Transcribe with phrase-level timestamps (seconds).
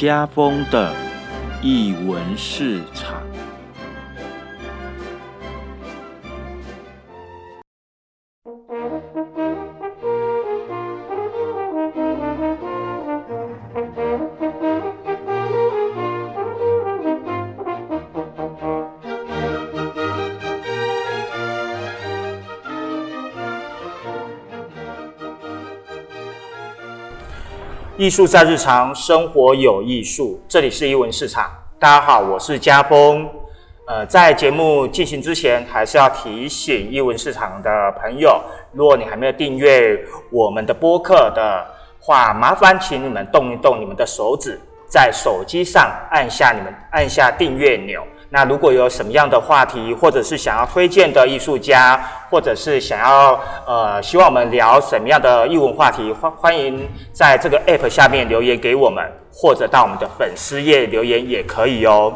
[0.00, 0.94] 家风的
[1.60, 2.80] 译文是。
[28.00, 31.50] 艺术在日常生活有艺术，这里是艺文市场。
[31.78, 33.28] 大家好，我是家峰。
[33.86, 38.40] 呃，在节目进行之前，还是要提醒艺文市场的朋友，
[38.72, 41.62] 如果你还没有订阅我们的播客的
[41.98, 48.02] 话，麻烦请你们动一动你们的手指，在手机上按下你们按下订阅钮。
[48.32, 52.00] 那如果有什么样的话题，或者是想要推荐的艺术家，
[52.30, 62.14] 或者是想要呃希望我们聊什么样的艺文话题，欢欢迎在这个 app 下面留言给我们，或者到我们的粉丝页留言也可以哦。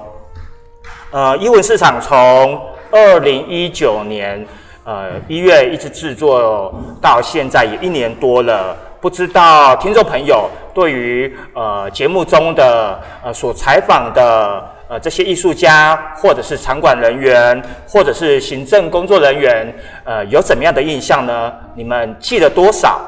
[1.10, 2.60] 呃，艺文市场从
[2.92, 4.46] 二零一九年
[4.84, 14.73] 呃一月一直制作到现在也一年多了，不知道听众朋友对于呃节目中的呃所采访的。
[14.86, 21.52] 呃，这些艺术家，或者是场馆人员，或者是行政工作人员，呃，有怎么样的印象呢？
[21.74, 23.00] 你们记得多少？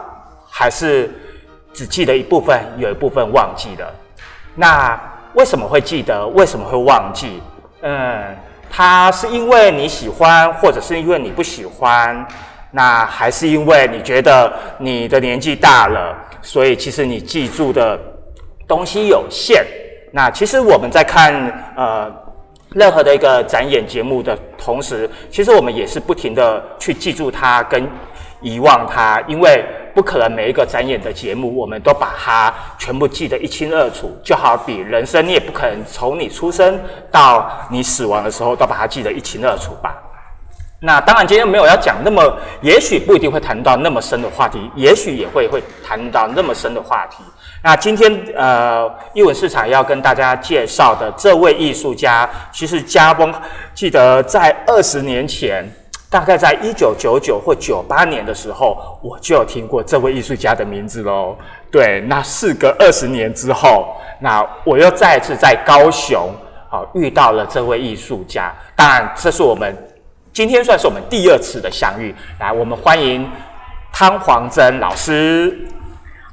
[0.50, 1.10] 还是
[1.74, 3.94] 只记得一部分，有一部分忘记了？
[4.54, 4.98] 那
[5.34, 6.26] 为什么会记得？
[6.28, 7.42] 为什么会忘记？
[7.82, 8.34] 嗯，
[8.70, 12.26] 他是因为你喜欢，或者是因为你不喜欢？
[12.70, 18.00] 那还是因为你觉得你的年纪大了，所以其实你记住的
[18.66, 19.62] 东西有限？
[20.16, 21.30] 那其实我们在看
[21.76, 22.10] 呃
[22.70, 27.86] 任何的一个展演节目的同时，其实我们也是不停的去记住它跟
[28.40, 29.62] 遗忘它，因为
[29.94, 34.10] 不可能每一个展演的节目我们都把它全部记得一清二楚。
[34.24, 36.80] 就好比人生，你也不可能从你出生
[37.10, 40.02] 到你死亡的时候都把它记得一清二楚吧。
[40.80, 42.22] 那当然，今天没有要讲那么，
[42.62, 47.22] 也许不一定会谈到那么深的话题，也许也会会谈到那么深的话题。
[47.62, 53.34] 那今天呃，艺文市场要跟大家介绍的这位艺术家，其实家风
[53.74, 55.68] 记得在二十年前，
[56.08, 61.36] 大概在一九九九或九八年的时候，我就有听过这位艺术家的名字喽。
[61.72, 66.30] 对，那事隔二十年之后，那我又再次在高雄
[66.68, 68.54] 好遇到了这位艺术家。
[68.76, 69.76] 当然，这是我们
[70.32, 72.14] 今天算是我们第二次的相遇。
[72.38, 73.28] 来，我们欢迎
[73.92, 75.66] 汤黄珍老师。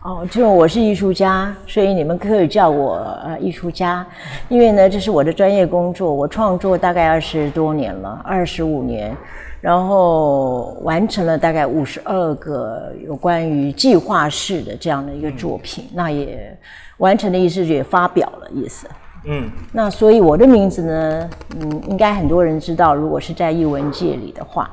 [0.03, 4.05] 哦，就我是艺术家，所以你们可以叫我呃艺术家，
[4.49, 9.15] 因为呢这是我的专业工作，我创作大概二十多年了，二十五年，
[9.61, 16.53] 然后完成了大概五十二个有关于计划式的这样的一个作品，那也
[16.97, 18.85] 完成的意思也发表了意思，
[19.23, 21.29] 嗯，那所以我的名字呢，
[21.61, 24.69] 嗯，应该很多人知道，如果是在艺文界里的话。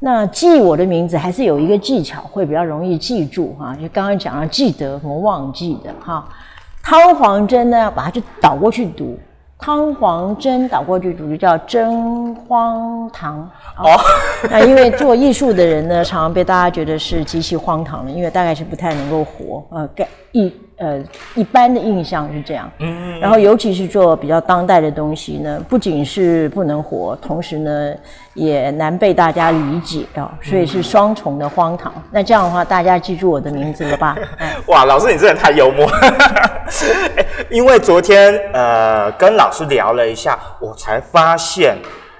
[0.00, 3.74] 那记我的名字还是有一个技巧，会比较容易记住哈。
[3.74, 6.28] 就刚刚讲了，记得和忘记的哈。
[6.82, 9.18] 汤黄针呢，把它就倒过去读。
[9.58, 13.40] 汤黄针倒过去读就叫真荒唐
[13.76, 13.90] 哦。
[14.48, 19.88] 那因为做艺术的人呢，常常被大家觉得是极其荒唐的，因为大概是不太能够活呃，
[20.32, 21.02] 艺呃
[21.34, 22.70] 一般的印象是这样。
[22.78, 23.18] 嗯。
[23.20, 27.92] 然后尤其是做比较当代的东西呢，不仅是不能活，同时呢
[28.34, 31.92] 也难被大家理解啊，所以是双重的荒唐。
[32.10, 34.16] 那这样的话，大家记住我的名字了吧？
[34.68, 35.88] 哇，老师你真的太幽默。
[37.50, 41.76] 因为昨天呃跟老师聊了一下，我才发现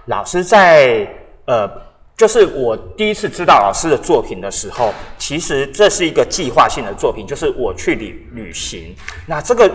[0.07, 1.07] 老师在
[1.47, 1.71] 呃，
[2.19, 8.93] 就是我第一次知道老师的作品的时候，其实这是一个计划性的作品，就是我去旅旅行。
[9.25, 9.71] 那这个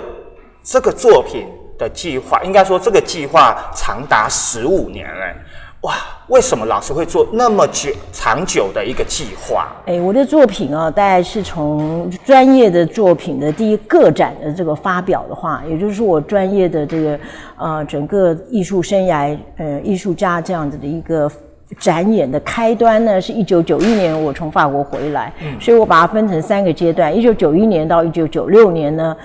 [0.62, 1.48] 这个作品
[1.80, 5.34] 的计划，应该说这个计划长达十五年嘞。
[5.84, 5.96] 哇，
[6.28, 9.72] 为什么老师会做那么久、长久的一个计划？
[9.86, 17.20] 哎，我的作品啊，大概是从专业的作品的第一个展的这个发表的话，也就是我专业的这个
[17.58, 21.30] 呃整个艺术生涯，呃艺术家这样子的一个
[21.80, 29.16] 展演的开端呢，是一九九一年我从法国回来，所以我把它分成三个阶段，一九九一年到一九九六年呢，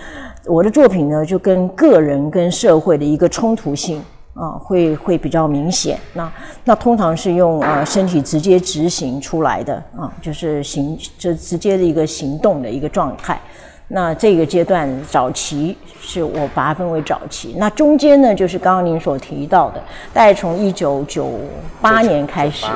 [0.47, 4.03] 我的作品呢就跟个人跟社会的一个冲突性。
[4.35, 5.99] 啊，会会比较明显。
[6.13, 13.41] 那那通常是用呃身体直接执行出来的啊，就是行就直接的一个行动的一个状态。
[13.89, 17.55] 那这个阶段早期是我把它分为早期。
[17.59, 19.83] 那中间呢，就是刚刚您所提到的，
[20.13, 21.33] 大概从一九九
[21.81, 22.67] 八年开始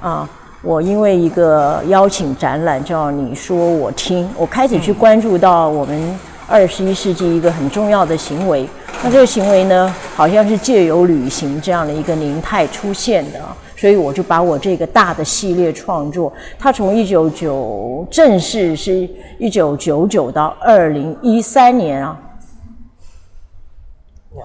[0.00, 0.28] 啊，
[0.62, 6.18] 我因为一个邀请展览叫“你说我听”，我开始去关注到我们。
[6.52, 8.68] 二十一世纪一个很重要的行为。
[9.04, 13.38] 那这个行为呢，好像是借由旅行这样的一个凝态出现的，
[13.80, 22.20] 所以我就把我这个大的系列创作，它从一九九正式是一九九九到二零一三年啊，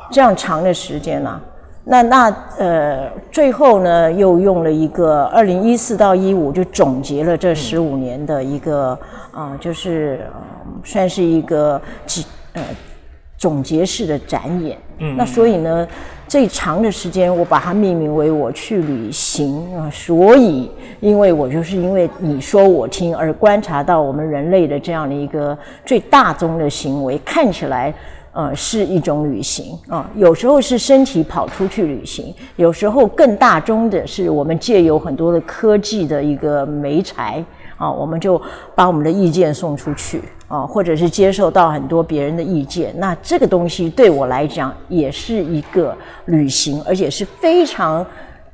[0.10, 1.42] 这样长的时间啊。
[1.84, 8.98] 那那呃，最后呢，又用了一个二零一四到一五，就总结了这十五年的一个
[9.34, 10.22] 啊，就是
[10.86, 12.64] 算是一个几呃
[13.38, 14.78] 总结式的展演。
[15.00, 15.86] 嗯，那所以呢，
[16.28, 19.90] 最长的时间我把它命名为我去旅行啊。
[19.92, 20.70] 所以，
[21.00, 27.94] 因为我就是因为你说我听而观察到我们人类的这样的一个最大宗的行为，看起来。
[28.38, 37.42] 呃，是一种旅行啊，有时候是身体跑出去旅行，有时候更大宗的是我们借由很多的科技的一个媒材
[37.78, 38.42] 啊，我们就
[38.76, 45.96] 把我们的意见送出去啊，或者是接受到很多别人的意见，那这个东西对我来讲也是一个
[46.26, 48.06] 旅行，而且是非常。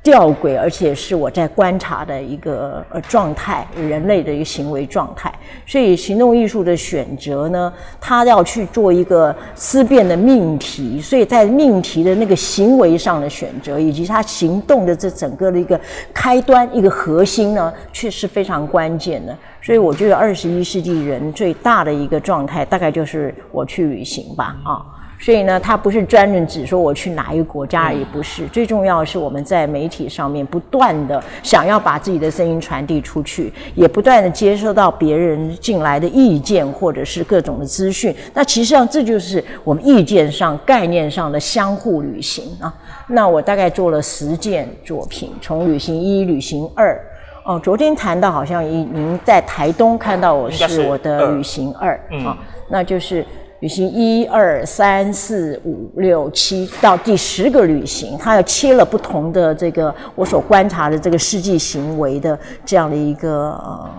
[0.04, 5.32] 吊诡，而且是我在观察的一个呃状态，人类的一个行为状态。
[5.64, 11.00] 所以，行动艺术的选择呢，它要去做一个思辨的命题。
[11.00, 15.80] 所以在命题的那个行为上的选择，以及它行动的这整个的一个
[16.12, 19.38] 开端、一个核心呢，却是非常关键的。
[19.62, 24.82] 所以，我觉得二十一世纪人最大的一个状态，大概就是我去旅行吧，啊。
[25.20, 28.44] 所以呢，它不是专门只说我去哪一个国家，也不是。
[28.48, 38.12] 最重要的是，我们在媒体上面不断的想要把自己的声音传递出去，也不断的接收到别人进来的意见或者是各种的资讯。
[38.34, 42.74] 那其实上这就是我们意见上、概念上的相互旅行啊。
[43.06, 47.00] 那我大概做了十件作品，从旅行一、旅行二。
[47.44, 51.94] 哦，昨天谈到好像您您在台东看到我是我的旅行二
[52.24, 52.36] 啊，
[52.68, 53.24] 那就是。
[53.60, 63.90] 旅行一二三四五六七到第十个旅行，它要切了不同的这个我所观察的这个世纪行为的这样的一个呃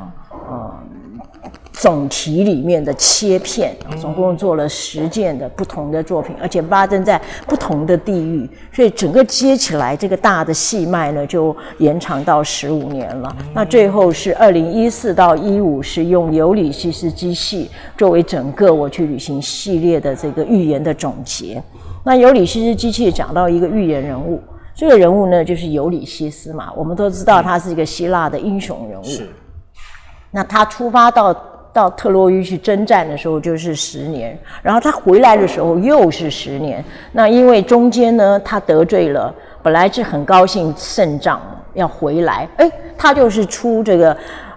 [0.50, 0.74] 呃。
[1.84, 13.36] 总题里面的切片，总共做了十件的不同的作品，而且发生在不同的地域，所以整个接起来这个大的戏脉呢，就延长到十五年了。
[13.54, 21.62] 那最后是二零一四到一五，是用尤里西斯机器作为整个我去旅行系列的这个预言的总结。
[22.06, 24.42] 那尤里西斯机器讲到一个预言人物，
[24.74, 29.04] 这个人物呢就是尤里西斯嘛，我们都知道他是一个希腊的英雄人物。
[29.04, 29.30] 是。
[30.32, 31.36] 那他出发到。
[31.74, 36.86] 到特洛伊去征战的时候就是十年，然后他回来的时候又是十年。
[37.12, 39.34] 那因为中间呢，他得罪了，
[39.64, 41.42] 本来是很高兴胜仗
[41.74, 44.16] 要回来，哎，他就是出这个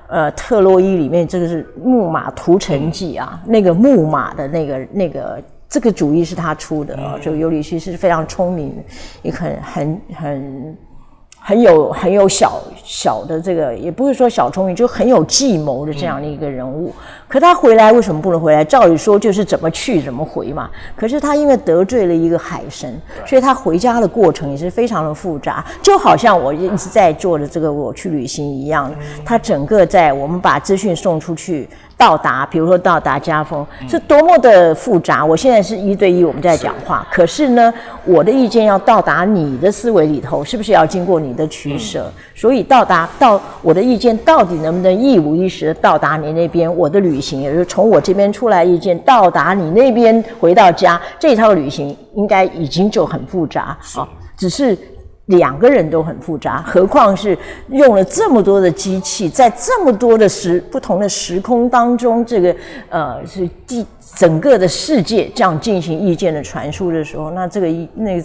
[0.09, 8.75] 呃特洛伊里面这个是木马屠城记啊，那个木马的那个那个这个主意是他出的啊，就尤里西斯是非常聪明，
[9.23, 10.77] 也很很很。
[11.49, 16.93] 很有很有小小的这个，也不是说小聪明，就很有计谋的这样的一个人物。
[17.29, 18.65] 可他回来为什么不能回来？
[18.65, 20.69] 照理说就是怎么去怎么回嘛。
[20.97, 25.65] 可是他因为得罪了一个海神，所以他回家的过程也是非常的复杂。
[25.81, 28.93] 就好像我一直在做的这个我去旅行一样，
[29.25, 31.69] 他整个在我们把资讯送出去。
[31.97, 35.25] 到达，比如说到达家风，是多么的复杂。
[35.25, 37.07] 我现在是一对一，我们在讲话。
[37.11, 37.73] 可是呢，
[38.05, 42.13] 我的意见要到达你的思维里头，是不是要经过你的取舍？
[42.35, 46.75] 所以到达到我的意见到底能不能一五一十的到达你那边？
[46.77, 54.77] 我的旅行也就是从我这边出来意见到达你那边回到家，这一套旅行应该已经就很复杂啊，只是。
[55.27, 57.37] 两个人都很复杂，何况是
[57.71, 62.55] 用了这么多的机器，在这么多的时不同的时空当中，这个
[62.89, 68.23] 呃是第整个的世界这样进行意见的传输的时候，那这个意那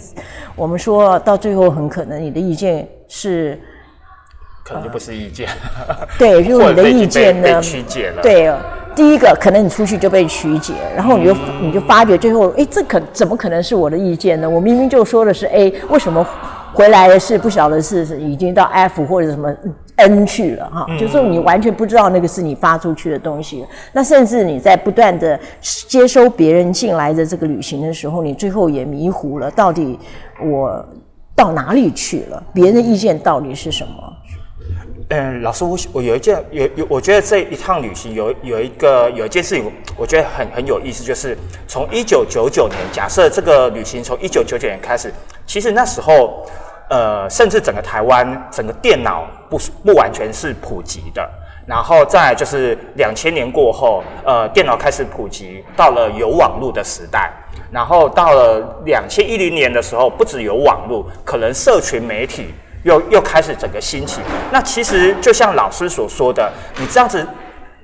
[0.54, 3.60] 我们说到最后，很可能你的意见是
[4.64, 5.48] 可能就不是意见，
[6.16, 8.54] 对，如 果你的意见呢曲解了，对，
[8.94, 14.48] 第一个可能你出去就被曲解，然后你就你就发觉最后，哎，这可怎么可能是我的意见呢？
[14.48, 16.24] 我明明就说的是 A，为什么？
[16.74, 19.54] 回来的是不晓得是是已经到 F 或者什么
[19.96, 23.64] N 去了哈，就是你完全不知道那个是你发出去的东西。
[23.92, 29.98] 那甚至你在不断的接收别人进来的这个旅行的时候，你最后也迷糊了，到底
[30.42, 30.84] 我
[31.36, 32.42] 到哪里去了？
[32.52, 34.11] 别人的意见到底是什么？
[35.14, 41.36] 嗯，老师，我我有一件有有，我觉得这一趟旅行有有一个有一件事情，我觉得很很有意思，就是
[41.68, 45.12] 从一九九九年，假设这个旅行从一九九九年开始，
[45.46, 46.46] 其实那时候。
[46.90, 51.26] 呃，甚至整个台湾整个电脑不不完全是普及的，
[51.66, 57.32] 然后再就是两千年过后，呃，电脑开始普及，到了有网络的时代。
[57.70, 64.20] 然后到了两千一零年的时候，不只有网络，可能社群媒体又又开始整个兴起。
[64.50, 67.26] 那其实就像老师所说的，你这样子，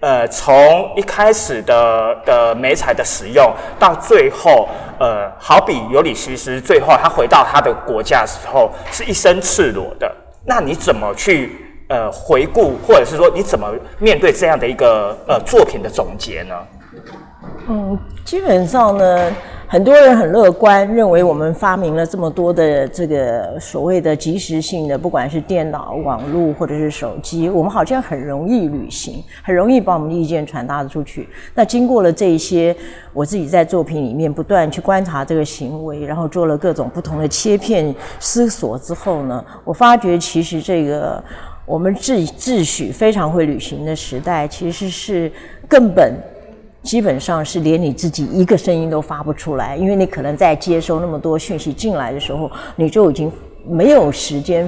[0.01, 10.11] 呃，从一开始的的美彩的使用，到最后，呃，好比尤里西斯，最后他回到他的国家的时候，是一身赤裸的。
[10.45, 11.57] 那你怎么去
[11.89, 16.55] 呃回顾，或者是说你怎么面对这样的一个呃作品的总结呢？
[17.69, 19.33] 嗯，基本上呢。
[19.71, 31.29] 很多人很乐观，认为我们发明了这么多的这个所谓的即时性的，不管是电脑、网络或者是手机，我们好像很容易旅行，很容易把我们的意见传达出去。
[31.55, 32.75] 那经过了这些，
[33.13, 41.23] 我自己在作品里面不断去观察这个行为，然后做了各种不同的切片思索之后呢，我发觉其实这个
[41.67, 45.31] 我们自自诩非常会旅行的时代，其实是
[45.69, 46.15] 根本。
[46.89, 53.31] 基本上是连你自己一个声音都发不出来，因为你可能在接收那么多讯息进来的时候，你就已经
[53.69, 54.67] 没有时间，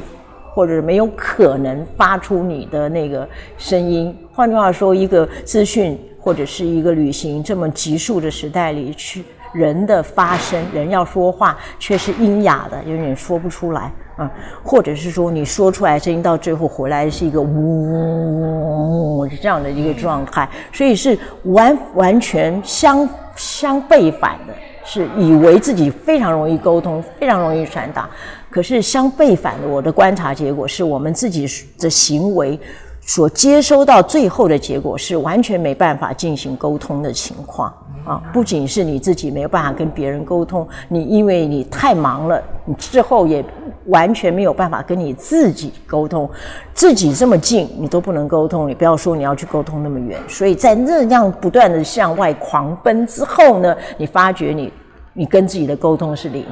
[0.53, 4.15] 或者没有可能发出你的那个声音。
[4.35, 9.25] 换句话说，一个资讯或者是一个旅行这么急速的时代里去，
[9.55, 13.91] 人的发声，人要说话却是阴哑的，有点说不出来。
[14.21, 14.31] 啊，
[14.63, 24.53] 或者是说你说出来声音到最后回来是一个呜这样的一个状态，所以是完完全相相背反的，
[24.85, 28.09] 是以为自己非常容易沟通，非常容易传达，
[28.51, 31.49] 可是相背反的，我的观察结果是我们自己
[31.79, 32.61] 的行为。
[33.03, 37.73] 所接收到最后的结果是完全没办法进行沟通的情况
[38.05, 38.23] 啊！
[38.33, 43.45] 不仅是你自己没有办法跟别人沟通，你因为你太忙了，你之后也
[43.87, 46.29] 完全没有办法跟你自己沟通。
[46.75, 50.19] 自己这么近，你都不能沟通，你不要说你要去沟通那么远。
[50.29, 54.73] 所以在那样不断的向外狂奔之后呢，你发觉你
[55.13, 56.45] 你跟自己的沟通是零。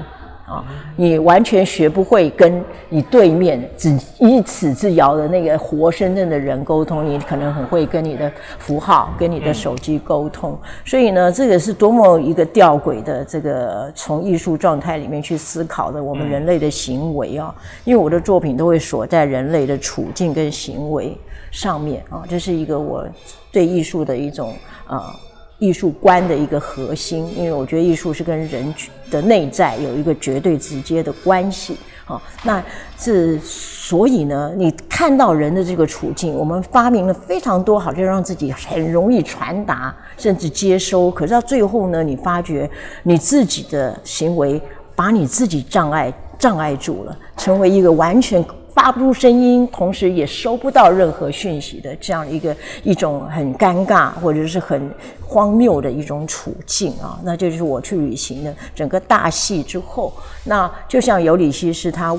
[0.49, 0.65] 啊，
[0.97, 10.59] 你完全学不会跟你对面只一尺之遥的那个活生生的人沟通，你可能很会跟你的符号、跟你的手机沟通。
[10.87, 17.55] 所以呢，这个是多么一个吊诡的这个从艺术状态里面去思考的我们人类的行为啊。
[17.85, 21.15] 因为我的作品都会锁在人类的处境跟行为
[21.51, 23.07] 上面啊，这是一个我
[23.53, 24.55] 对艺术的一种
[24.87, 25.15] 啊。
[25.59, 28.75] 艺术观的一个核心，因为我觉得艺术是跟人
[29.11, 31.77] 的内在有一个绝对直接的关系。
[32.05, 32.63] 好，那
[32.99, 41.11] 是所以呢，你看到人的这个处境，我们发明了非常多，好像让自己很容易传达，甚至接收。
[41.11, 42.71] 可是到最后呢，你发觉
[43.03, 44.61] 你自己的行为
[44.95, 48.43] 把你自己障碍障碍住了，成为一个完全。
[48.79, 54.89] 发不出声音，同时也收不到任何讯息的这样一个一种很尴尬或者是很
[55.21, 60.13] 荒谬的一种处境啊，那就是我去旅行的整个大戏之后，
[60.45, 62.17] 那就像尤里西斯他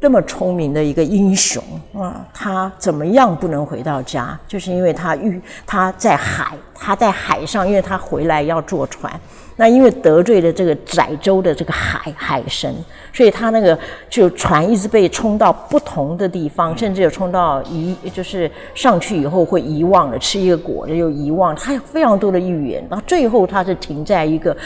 [0.00, 1.62] 这么聪明的一个英雄
[1.94, 4.36] 啊，他怎么样不能回到家？
[4.48, 9.12] 就是因为他遇他在海，他在海上，因为他回来要坐船。
[9.56, 12.74] 那因为得罪了这个载舟的这个海海神，
[13.12, 13.78] 所以他那个
[14.08, 22.82] 就船一直被冲到不同的地方，甚至有冲到遗，就是上去以后会遗忘了，吃一个果子又遗忘，他有非常多的预言。
[22.88, 24.56] 然后最后他是停在一个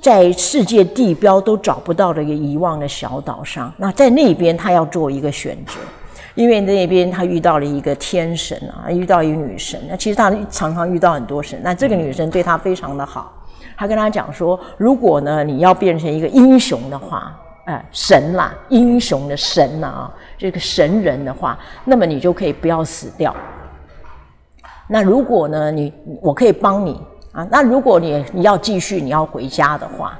[0.00, 3.72] 在世界地标都找不到的一个遗忘的小岛上。
[3.76, 5.74] 那在那边他要做一个选择，
[6.34, 9.78] 因为那边他遇到了一个天神啊，遇到一个女神。
[9.88, 13.32] 那其实他常常遇到很多神，那这个女神对他非常的好。
[13.76, 23.34] 他跟他讲说，如果呢你要变成一个英雄的话，哎，神啦，英雄的神呐，这个神人的话，那么你就可以不要死掉。
[24.88, 27.00] 那如果呢你我可以帮你
[27.32, 30.18] 啊，那如果你你要继续你要回家的话。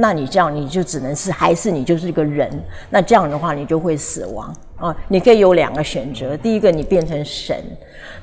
[0.00, 2.48] 那你这样你就只能是还是你就是一个人，
[2.88, 4.96] 那这样的话你就会死亡啊！
[5.08, 7.56] 你可以有两个选择，第一个你变成神，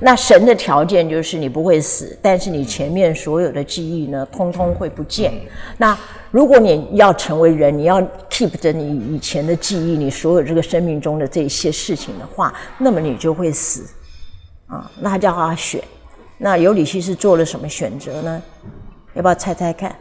[0.00, 5.32] 那神的条件就是你不会死，但是你前面所有的记忆呢，通通会不见。
[5.76, 5.96] 那
[6.30, 13.86] 如果你要成为人，你要 keep 着你以前的记忆，你所有这个生命中的这些事情的话，那么你就会死
[14.66, 14.90] 啊！
[15.00, 15.82] 那他叫他选，
[16.38, 18.42] 那尤里西是做了什么选择呢？
[19.14, 19.94] 要不要猜猜看？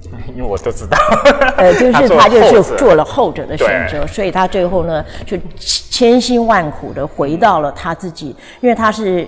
[0.34, 0.96] 因为我都知道，
[1.56, 9.26] 呃，就是他就是做了后者的选择，所以他最后呢就千辛万苦的回到了他自己，因为他是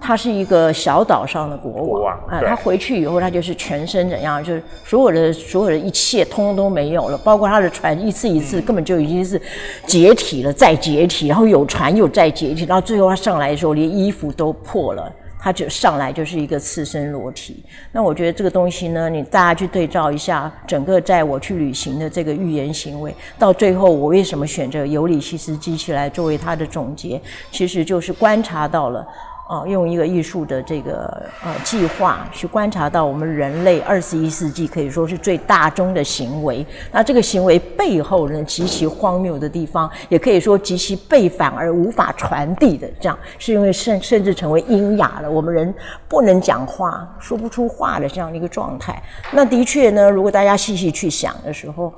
[0.00, 9.40] 他是一个小岛上的国国王王啊，对他回去以后，他就是全身怎样，就是所有的所有的一切通通都没有了，包括他的船一次一次根本就已经是
[9.86, 15.10] 解体了，再解体，然后有船又再解体，到最后他上来的时候连衣服都破了。
[15.44, 27.20] 他就上来就是一个赤身裸体，那我觉得这个东西呢，你大家去对照一下，整个在我去旅行的这个预言行为，到最后我为什么选择尤里西斯机器来作为它的总结，
[27.52, 29.06] 其实就是观察到了。
[29.46, 36.64] 啊，用一个艺术的这个呃计划去观察到我们人类二十一世纪可以说是最大宗的行为。
[36.90, 45.72] 那这个行为背后呢，极其荒谬的地方，也可以说极其背反而无法传递的，这样是因为甚甚至成为阴哑了，我们人
[46.08, 49.02] 不能讲话，说不出话的这样的一个状态。
[49.30, 51.92] 那的确呢，如果大家细细去想的时候，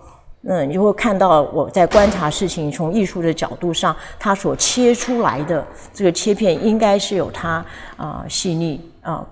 [0.49, 7.65] 那你就会看到我在观察事情，从艺术的角度上，它所切出来的这个切片，应该是有它
[7.97, 9.27] 啊、细腻啊、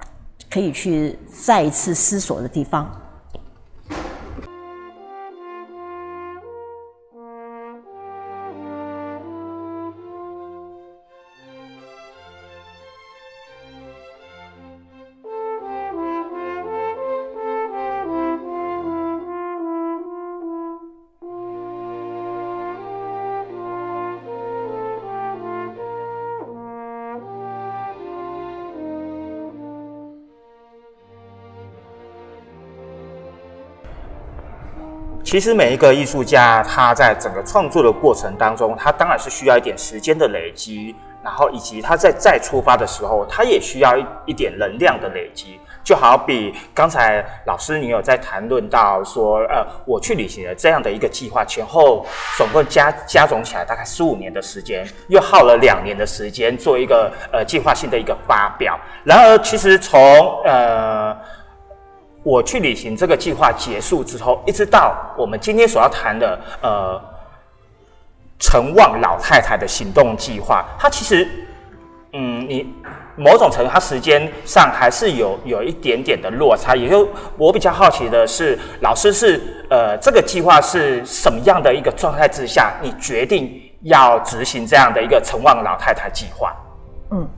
[0.50, 2.90] 可以去再一次思索的地方。
[35.34, 45.58] 其实每一个艺术家，他在整个创作的过程当中，他当然是需要一点时间的累积，然后以及他在再出发的时候，他也需要一一点能量的累积。
[45.82, 52.06] 就好比刚才老师你有在谈论到说，呃，我去旅行的这样的一个计划，前后
[52.38, 58.78] 总共加加总起来大概十五年的时间，又耗了两年的时间做一个呃计划性的一个发表。
[59.02, 60.00] 然而，其实从
[60.44, 61.14] 呃
[62.24, 67.00] 我去旅行这个计划结束之后，一直到我们今天所要谈的呃
[68.40, 71.28] 陈望老太太的行动计划，它其实
[72.14, 72.66] 嗯，你
[73.16, 76.74] 某种程度它时间上还是有有一点点的落差。
[76.74, 77.06] 也就
[77.36, 86.56] 我比较好奇的是，老师是呃这个计划是什么样的一个状态之下，你决定要执行这样的一个陈望老太太计划？
[87.10, 87.28] 嗯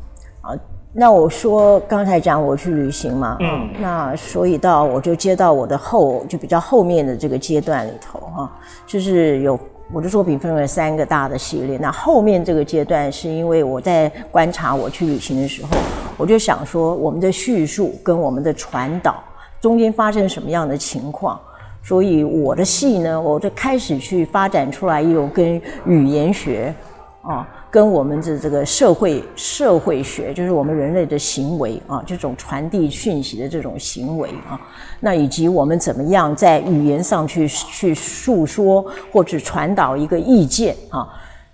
[0.99, 8.51] 那我说刚才讲我去旅行嘛，嗯嗯，那所以到我就接到我的后就比较后面的这个阶段里头哈，
[8.87, 9.61] 就是有
[9.93, 11.77] 我的作品分为三个大的系列。
[11.77, 15.69] 那后面这个阶段是因为我在观察我去旅行的时候，
[16.17, 19.23] 我就想说我们的叙述跟我们的传导
[19.61, 21.39] 中间发生什么样的情况。
[21.83, 26.75] 所以我的戏呢，我就开始去发展出来一种跟语言学
[27.21, 34.59] 啊，跟我们的这个社会社会学，就是我们人类的行为啊，这种传递讯息的这种行为啊，
[34.99, 41.07] 那以及我们怎么样在语言上去去诉说或者传导一个意见啊。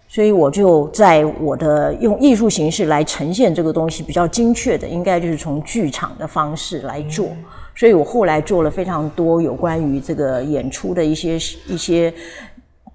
[0.07, 7.31] 所以我就在我的用艺术形式来呈现这个东西比较精确的，应该就是从剧场的方式来做。
[7.75, 11.35] 所以我后来做了非常多有关于这个演出的一些
[11.67, 12.15] 一些，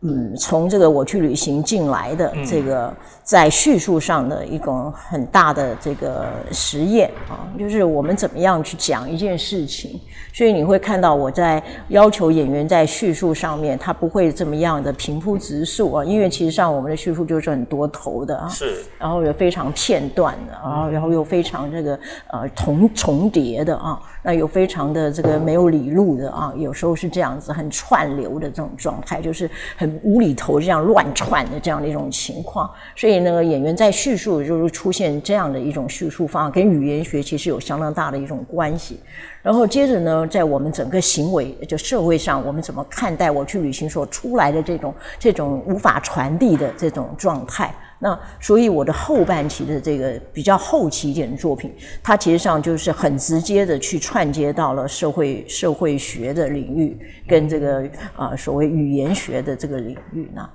[0.02, 2.94] 嗯，从这个我去旅行进来的这个
[3.28, 10.00] 在叙述上的一种很大的这个实验啊，就是我们怎么样去讲一件事情。
[10.32, 18.48] 所以你会看到我在要求演员在叙述上面，他不会这么样的平铺直述啊，因为其实上我们的叙述就是很多头的啊。
[18.48, 22.00] 是然后有非常片段的啊，然后又非常这个
[22.32, 32.70] 呃重重叠的啊，那有非常的这个没有理路的啊，有时候是这样子很串流的这种状态，就是很无厘头这样乱串的这样的一种情况。
[32.96, 39.00] 所以呢，演员在叙述就是出现这样的一种叙述方法，跟语言学其实有相当大的一种关系。
[39.42, 47.74] 然后接着呢，在我们整个行为就社会上，我们怎么看待我去旅行所出来的这种这种无法传递的这种状态？
[48.00, 56.96] 那所以我的后半期的这个比较后期一点的作品，它其实上就是很直接的去串接到了社会社会学的领域，
[57.28, 60.48] 跟这个啊、所谓语言学的这个领域呢。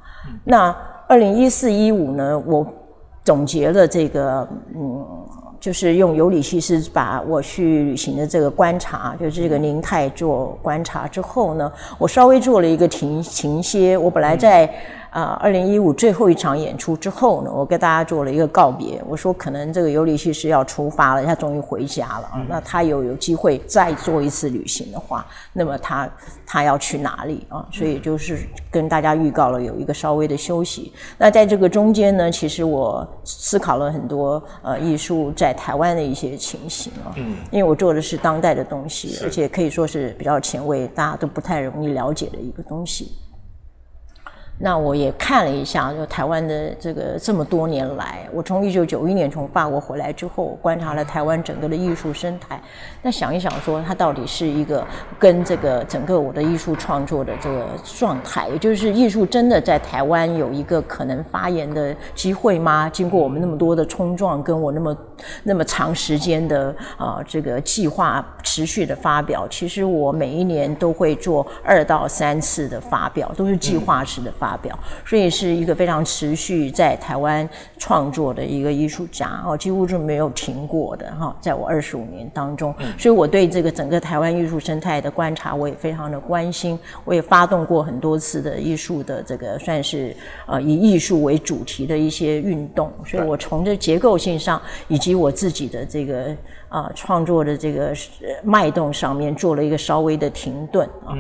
[0.45, 0.73] 那
[1.13, 2.67] 二零一四一五呢，我
[3.23, 5.07] 总结了这个嗯。
[5.61, 13.97] 就是用尤里西斯把我去旅行的这个观察，就是这个宁泰做观察之后呢，我稍微做了一个停停歇。
[13.97, 14.69] 我本来在
[15.13, 18.99] 啊，二零一五最后一场演出之后呢，我跟大家做了一个告别。
[19.07, 22.47] 我说可能这个尤里西斯要出发了，他终于回家了啊。
[22.49, 26.09] 那他有有机会再做一次旅行的话，那么他
[26.47, 27.67] 他要去哪里啊？
[27.71, 28.39] 所以就是
[28.71, 30.95] 跟大家预告了有一个稍微的休息。
[31.19, 37.13] 那在这个中间呢，其实我思考了很多呃艺术在台湾的一些情形啊。
[37.17, 43.13] 嗯，因为我做的是当代的东西，而且可以说是比较前卫，大家都不太容易了解的一个东西。
[44.65, 52.63] 那我也看了一下，就台湾的这个这么多年来，我从一九九一年从法国回来之后，观察了台湾整个的艺术生态。
[53.03, 54.87] 那想一想，说它到底是一个
[55.19, 62.89] 跟这个整个我的艺术创作的这个状态，也就是艺术真的在台湾有一个可能发言的机会吗？
[62.89, 64.97] 经过我们那么多的冲撞，跟我那么
[65.43, 74.53] 那么长时间的啊这个计划持续的发表，其实我每一年都会做二到三次的发表，都是计划式的发。
[74.53, 90.15] 发表，所以是一个非常持续在台湾创作的一个艺术家哦，几乎是没有停过的哈，在我二十五年当中，所以我对这个整个台湾艺术生态的观察，我也非常的关心，我也发动过很多次的艺术的这个算是
[90.47, 96.35] 呃以艺术为主题的一些运动，所以我从这结构性上以及我自己的这个
[96.69, 97.95] 啊创作的这个
[98.43, 101.17] 脉动上面做了一个稍微的停顿啊。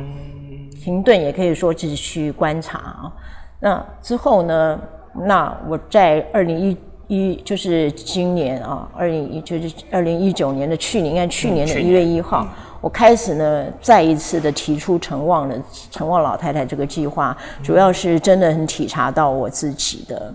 [0.82, 3.12] 停顿也可以说是去观察啊。
[3.60, 4.80] 那之后呢？
[5.14, 6.76] 那我在二零一
[7.06, 12.48] 一就是今年啊，二零一就是二零一九年的去年，应该去年的一月一号，
[12.80, 20.34] 我开始呢再一次的提出陈望的陈望老太太这个计划，主要是真的很体察到我自己的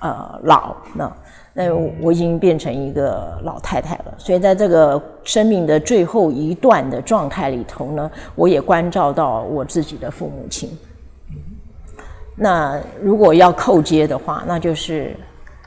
[0.00, 1.12] 呃老那。
[1.56, 10.68] 那我已经变成一个老太太了，所以在这个生命的最后一段的状态里头呢，我也关照到我自己的父母亲。
[12.34, 15.16] 那如果要扣接的话，那就是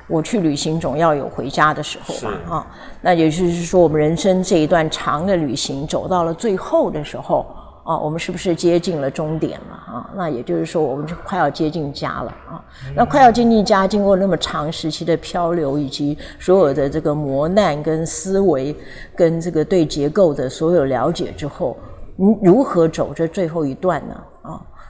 [0.07, 2.67] 我去旅行总要有回家的时候吧，啊，
[3.01, 7.45] 那也就是说，我们人生这一段长的旅行走到了最后的时候。
[7.87, 10.09] 啊，我们是不是接近了终点了啊？
[10.13, 12.61] 那也就是说，我们就快要接近家了啊。
[12.93, 18.75] 那快要接近家，经过那么长时期的漂流，以及所有的这个磨难、跟思维、
[19.15, 21.77] 跟这个对结构的所有了解之后，
[22.17, 24.15] 你如何走这最后一段呢？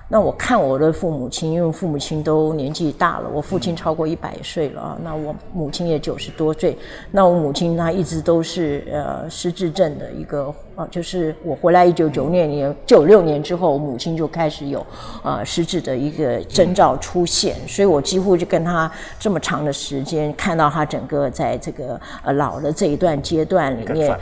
[0.08, 0.10] 啊？
[0.10, 6.78] 那我看我的父母亲，因为父母亲都年纪大了，我父亲超过一百岁了啊，那我母亲也九十多岁。
[7.12, 14.86] 那我母亲她一直都是呃失智症的一个啊，就是我回来一九九六年九六年之后，母亲就开始有
[15.24, 18.90] 呃失智的一个征兆出现，所以我几乎就跟她
[19.20, 24.18] 这么长的时间，看到她整个在这个呃老的这一段阶段里面，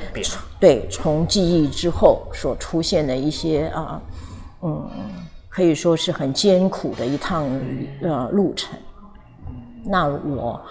[0.59, 4.01] 对从记忆之后所出现的一些啊
[4.63, 4.89] 嗯。
[5.55, 7.49] 可以说是很艰苦的一趟
[8.01, 8.77] 呃路程，
[9.85, 10.61] 那我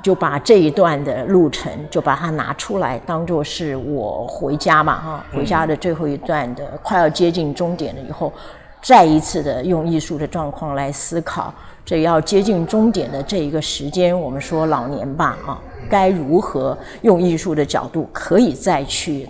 [0.00, 8.32] 就把这一段的路程就把它拿出来，当做是我回家嘛哈，回家的最后一段的快要接近终点了以后，
[8.80, 11.52] 再一次的用艺术的状况来思考，
[11.84, 19.28] 这要接近终点的这一个时间，我们说老年吧啊，该如何用艺术的角度可以再去。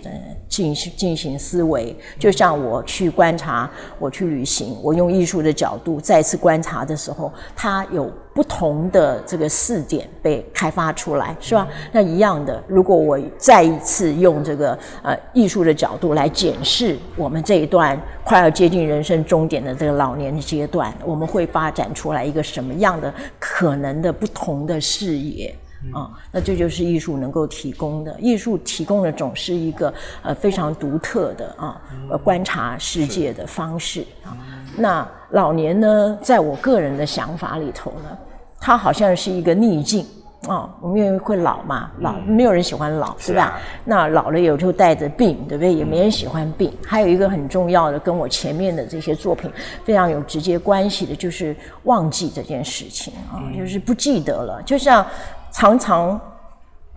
[0.49, 11.69] 进行进行思维，就像我去观察，我去旅行，我用艺术的角度再次观察的时候，它有不同的这个视点被开发出来，是吧？
[11.93, 25.55] 那一样的，如果我再一次用这个呃艺术的角度来检视我们这一段快要接近人生终点的这个老年的阶段，我们会发展出来一个什么样的可能的不同的视野？
[25.93, 28.14] 啊，那这就是艺术能够提供的。
[28.19, 34.37] 艺术提供的总是一个呃非常独特的啊，呃观察世界的方式啊。
[34.77, 38.19] 那老年呢，在我个人的想法里头呢，
[38.61, 40.05] 它好像是一个逆境
[40.49, 40.69] 啊。
[40.81, 43.61] 我们因为会老嘛，老没有人喜欢老，是吧？
[43.85, 45.73] 那老了有时候带着病，对不对？
[45.73, 46.73] 也没人喜欢病。
[46.85, 49.49] 还有一个很重要的，跟我前面的这些作品
[49.85, 55.07] 非常有直接关系的，就是忘记这件事情啊，就是不记得了，就像。
[55.51, 56.21] 常常，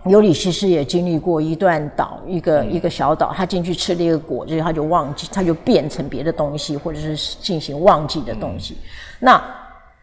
[0.05, 8.77] 尤里西斯也经历过一段岛，一个一个小岛，他进去吃了一个果子，他就忘记，他就变成别的东西，或者是进行忘记的东西。
[9.19, 9.41] 那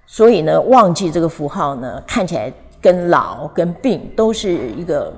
[0.06, 5.12] 所以呢，忘记这个符号呢，看起来跟老跟病都是一个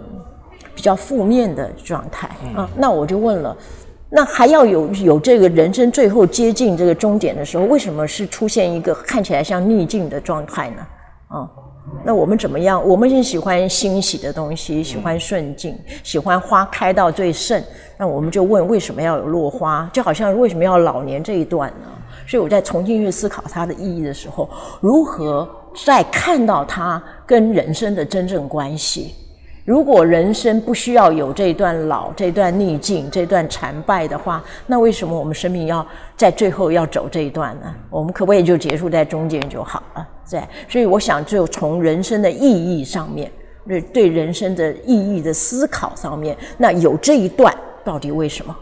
[0.75, 2.69] 比较负面的状态啊。
[2.75, 3.57] 那我就问了，
[4.09, 10.87] 那还要有有这个人生最后接近这个终点的时候，为什么是出现一个看起来像逆境的状态呢？
[11.29, 11.51] 啊？
[12.05, 12.83] 那我们怎么样？
[12.87, 17.63] 我们是喜欢欣喜的东西，喜欢顺境，喜欢花开到最盛。
[17.99, 19.89] 那我们就问，为什么要有落花？
[19.93, 21.87] 就好像为什么要老年这一段呢？
[22.27, 24.49] 所以我在重新去思考它的意义的时候，
[24.81, 25.49] 如何
[25.85, 29.15] 再看到它跟人生的真正关系？
[29.65, 37.75] 如果人生不需要有这段老、这段逆境、这段残败的话，那为什么我们生命要在最后要走这一段呢？
[37.91, 40.07] 我们可不可以就结束在中间就好了？
[40.31, 43.31] 对，所以我想，就从人生的意义上面，
[43.67, 48.57] 对对人生的意义的思考上面，那有这一段到底为什么？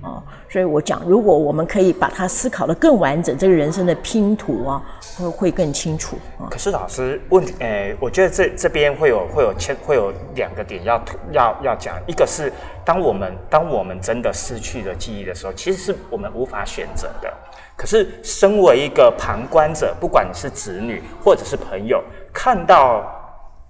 [0.00, 4.82] 啊，所以我讲，如果我们可以把它思考的更完整，这个人生的拼图啊，
[5.16, 6.46] 会会更清楚啊。
[6.50, 12.52] 可是老师问，诶，我觉得这这边会有会有牵会有两个点要要要讲，一个是
[12.84, 17.32] 当我们当我们真的失去了记忆的时候，其实是我们无法选择的。
[17.76, 23.04] 可是身为一个旁观者，不管你是子女或者是朋友，看到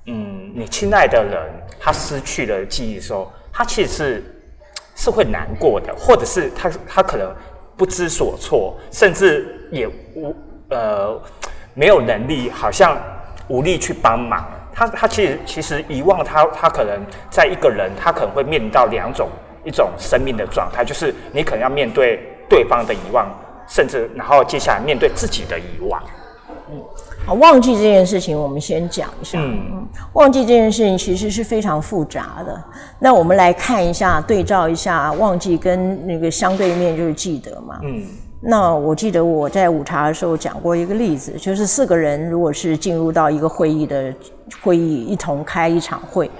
[0.07, 4.39] 嗯你亲爱的人他失去了记忆的时候，他其实是。
[4.95, 7.35] 是会难过的，或者是他他可能
[7.77, 10.35] 不知所措，甚至也无
[10.69, 11.21] 呃
[11.75, 12.97] 没有能力，好像
[13.49, 14.45] 无力去帮忙。
[14.73, 16.99] 他他其实其实遗忘他他可能
[17.31, 19.29] 在一个人，他可能会面临到两种
[19.65, 23.27] 一种生命的状态，就是你可能要面对对方的遗忘，
[23.69, 26.03] 甚至然后接下来面对自己的遗忘。
[26.71, 26.83] 嗯。
[27.25, 29.39] 好，忘记这件事情，我们先讲一下。
[29.41, 32.63] 嗯，忘记这件事情其实是非常复杂的。
[32.99, 37.79] 那我们来看一下，对照一下，忘记跟那个相对面就是记得嘛。
[37.85, 38.03] 嗯，
[38.41, 44.13] 那我记得我在午茶的时候讲过一个例子，就是四个人如果是进入到一个会议的
[44.61, 46.31] 会议，一同开一场会。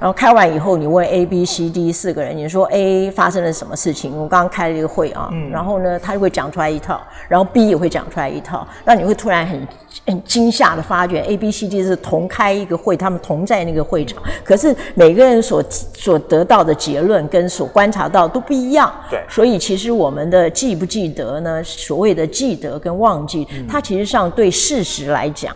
[0.00, 4.16] 然后开完以后，你问 A、B、C、D 四个人，你说 A 发生了什么事情？
[4.16, 9.66] 我刚刚开了一个会啊，然后呢，他就会讲出来一套，然后 B 也会讲出来一套，那你会突然很
[10.06, 18.92] 很惊吓的发觉，A、B、C、D 是同开一个会，他们同在那个会场，可是每个人所所得到的结论跟所观察到都不一样。
[19.10, 21.60] 对，所以其实我们的记不记得呢？
[21.64, 25.52] 所谓的记得跟忘记，它其实上对事实来讲。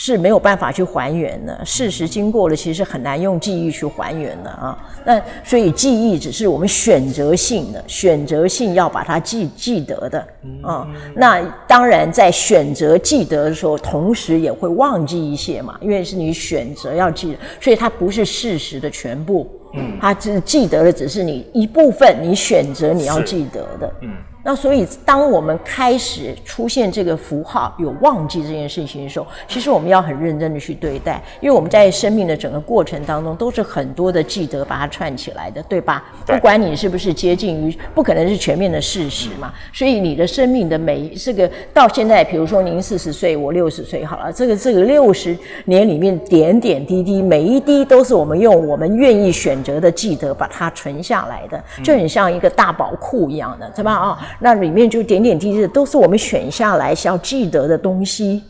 [0.00, 4.78] 是没有办法去还原的，事实经过了，其实很难用记忆去还原的啊。
[5.04, 10.24] 那所以记忆只是我们选择性的，选择性要把它记记得的
[10.62, 10.86] 啊。
[11.16, 19.50] 那当然在选择记得的时候，同时也会忘记一些嘛，因为是你选择要记得，所以它不是事实的全部。
[19.74, 23.92] 嗯，它只记得的只是你一部分，你选择你要记得的。
[24.02, 24.10] 嗯。
[24.48, 36.02] 那所以，当我们开始出现这个符号有忘记这件事情的时候，其实我们要很认真的去对待，因为我们在生命的整个过程当中，都是很多的记得把它串起来的，对吧？
[36.24, 39.52] 不管你是不是接近于，不可能是全面的事实嘛。
[39.70, 53.92] 所以你的生命的每这个到现在，比如说您四十岁，我六十岁，好了，这个这个六十年里面点点滴滴，每一滴都是我们用我们愿意选择的记得把它存下来的，就很像一个大宝库一样的，对吧？
[53.92, 54.18] 啊。
[54.40, 58.42] 那里面就点点滴滴的都是我们选下来是要记得的东西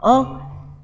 [0.00, 0.26] 哦。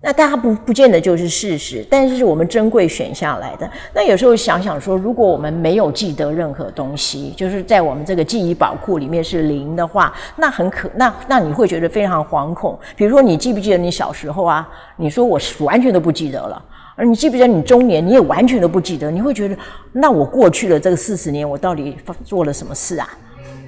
[0.04, 3.70] 那大家不不见得就是事实，但是是我们珍贵选下来的。
[3.94, 12.76] 那有时候想想说，如果我们没有记得任何东西，就是在我们这个记忆宝库里面是零的话，那很可那那你会觉得非常惶恐。
[12.96, 14.68] 比如说，你记不记得你小时候啊？
[14.96, 16.60] 你说我完全都不记得了。
[16.96, 19.08] 而你记不记得你中年，你也完全都不记得。
[19.08, 19.56] 你会觉得，
[19.92, 23.08] 那我过去了这个四十年，我到底做了什么事啊？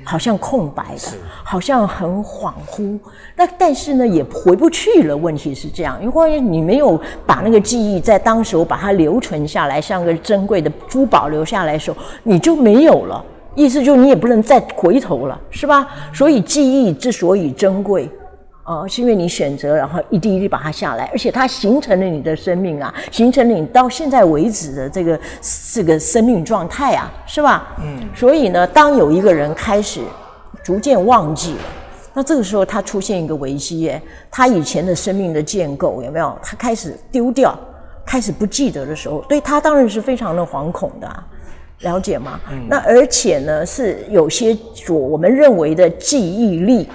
[0.05, 2.99] 好像空白的，好像很恍惚。
[3.35, 5.17] 那但是呢，也回不去了。
[5.17, 13.25] 问题是这样，因为你没有把那个记忆在当时把它留存下来，像个珍贵的珠宝留下来的时候，你就没有了。
[13.55, 15.88] 意思就是你也不能再回头了，是吧？
[16.12, 18.09] 所以记忆之所以珍贵。
[18.64, 25.20] 哦，是因为你选择，然后一滴一滴把它下来，而且它形成了你的生命啊，形成了你到现在为止的这个
[25.74, 27.77] 这个生命状态啊，是吧？
[27.83, 28.09] 嗯。
[28.14, 30.00] 所以呢，当有一个人开始
[30.62, 31.61] 逐渐忘记了，
[32.14, 34.00] 那这个时候他出现一个危机耶，
[34.31, 36.35] 他以前的生命的建构有没有？
[36.42, 37.55] 他开始丢掉，
[38.07, 41.24] 开始不记得的时候，对他当然是非常的惶恐的，
[41.81, 42.40] 了解吗？
[42.50, 42.66] 嗯。
[42.66, 46.88] 那而且呢，是有些所我们认为的记忆力。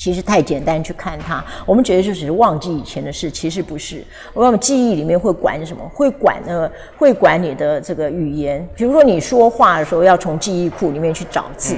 [0.00, 4.02] 其实太简单去看它，我们觉得就只是忘记以前的事，其实不是。
[4.32, 5.86] 我们记忆里面会管什么？
[5.92, 6.70] 会管呢？
[6.96, 8.66] 会管你的这个语言。
[8.74, 11.76] 比如说你说话的时候，要从记忆库里面去找字，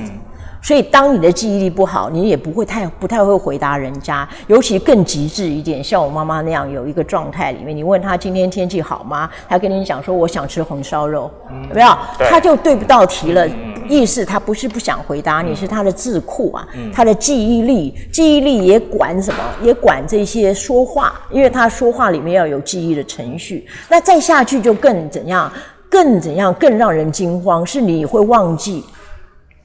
[0.62, 4.28] 所以，当你的记忆力不好，你也不会太不太会回答人家。
[4.46, 9.28] 尤其更极致一点，像我妈妈那样有一个状态里面，你问她今天天气好吗？
[9.48, 11.28] 她跟你讲说我想吃红烧肉，
[11.70, 11.88] 有没有？
[12.30, 13.44] 她就对不到题了。
[13.88, 19.40] 意思他不是不想回答你，是他的智库啊，他的记忆力，记忆力也管什么？
[19.62, 23.66] 也管这些说话，因为他说话里面要有记忆的程序。
[23.88, 25.52] 那再下去就更怎样？
[25.88, 26.52] 更怎样？
[26.54, 28.84] 更让人惊慌，是你会忘记。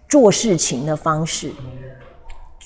[0.10, 1.52] 做事情的方式，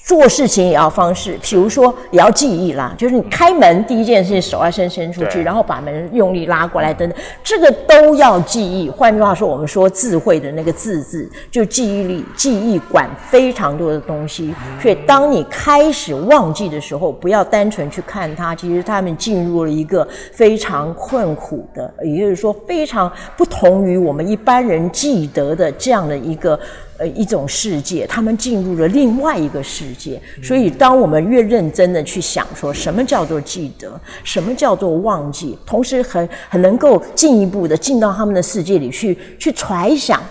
[0.03, 8.89] 做事情也要方式，比如说也要记忆啦，就是你开门第一件事手要先伸出去，然后把门用力拉过来等等，这个都要记忆。
[8.89, 14.53] 换句话说，我们说智慧的那个“智”字，就记忆力，记忆管非常多的东西。
[14.81, 26.59] 所以，当你开始忘记的时候，不要单纯去看它，其实他们进入了一个非常困苦的，也就是说非常不同于我们一般人记得的这样的一个。
[27.01, 30.21] 呃，一种世界，他们进入了另外一个世界。
[30.43, 40.21] 所以，当我们越认真的去想，说什么叫做记得，什么叫做忘记，同时很很能够进一步的进到他们的世界里去，去揣想，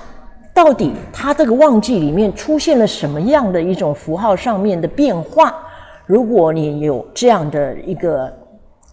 [0.55, 5.53] 到底他这个忘记里面出现了什么样的一种符号上面的变化。
[6.07, 8.33] 如果你有这样的一个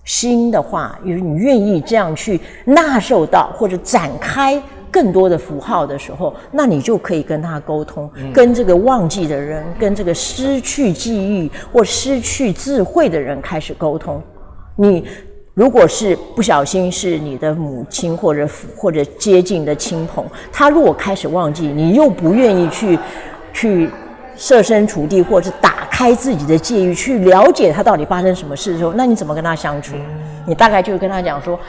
[0.03, 4.59] 心的话，就是你愿意这样去纳受到或者展开。
[4.91, 14.21] 更多的符号的时候，那你就可以跟他沟通，跟这个忘记的人，跟这个失去记忆或失去智慧的人开始沟通。
[14.75, 15.05] 你
[15.53, 22.97] 如果是不小心是你的母亲或者或者接近的亲朋，他如果开始忘记，你又不愿意去
[23.53, 23.89] 去
[24.35, 29.95] 设身处地，或者是打开自己的介意，去了解他到底发生什么事的时候，那你怎么跟他相处？
[30.45, 31.59] 你大概就跟他讲说。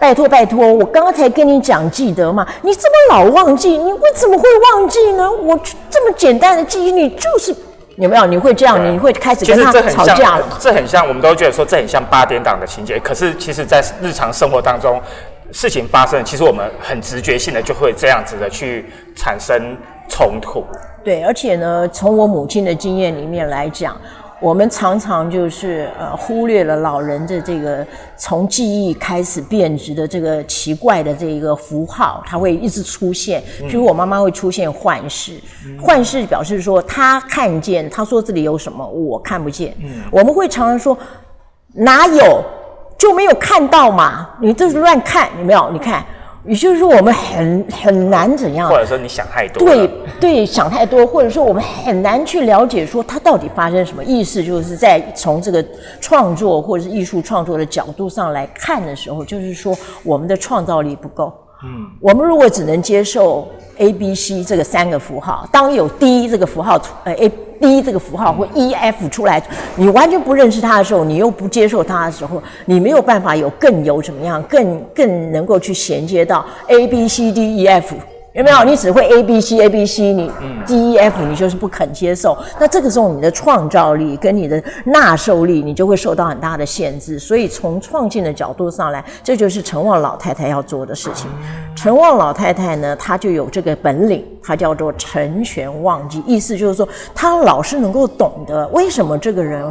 [0.00, 5.30] 拜托拜托，我刚刚才跟你讲记得嘛，你这么老忘记，你为什么会忘记呢？
[5.30, 5.60] 我
[5.90, 7.54] 这么简单的记忆你就是
[7.96, 8.24] 有没有？
[8.24, 10.46] 你会这样，你会开始跟他吵架了。
[10.58, 14.98] 这很像，我们都觉得说这很像八点档的情节，可是其实在日常生活当中，
[15.52, 19.76] 事情发生，其实我们很直觉性的就会这样子的去产生
[20.08, 20.64] 冲突。
[21.04, 23.94] 对，而且呢，从我母亲的经验里面来讲。
[24.40, 33.42] 我们常常就是呃忽略了老人的这个从记忆开始变质的这个奇怪的这个符号，它会一直出现。
[33.68, 35.34] 比如我妈妈会出现幻视，
[35.78, 39.76] 幻视表示说她看见，她说这里有什么，我看不见。
[40.10, 40.96] 我们会常常说
[41.74, 42.42] 哪有
[42.96, 44.30] 就没有看到嘛？
[44.40, 45.70] 你这是乱看，有没有？
[45.70, 46.04] 你看。
[46.46, 54.02] 也就是说，我们很很难怎样，或者说你想太多，对对，想太多，或者说我们很难去了解说它到底发生什么。
[54.02, 55.64] 意思就是在从这个
[56.00, 61.32] 创作或者是艺术创作的角度上来看的时候，就是说我们的创造力不够。
[61.62, 69.42] 嗯，我们如果只能接受 A、B、C 这个三个符号，当有 D 这个符号呃 A、D 这个符号或 E、F 出来，
[69.76, 77.94] 你完全不认识它的时候，你又不接受它的时候，你没有办法有更有怎么样，更更能够去衔接到 A、B、C、D、E、F。
[78.32, 78.62] 有没有？
[78.62, 80.30] 你只会 A B C A B C，你
[80.64, 82.36] D E F 你就是不肯接受。
[82.60, 87.18] 那这个时候你的创造力跟你的纳受力，你就会受到很大的限制。
[87.18, 91.28] 所以从创新的角度上来，这就是陈旺老太太要做的事情。
[91.74, 99.66] 陈旺老太太呢，她就有这个本领，她叫做成全忘记，意思就是说，她老是能够懂得为什么这个人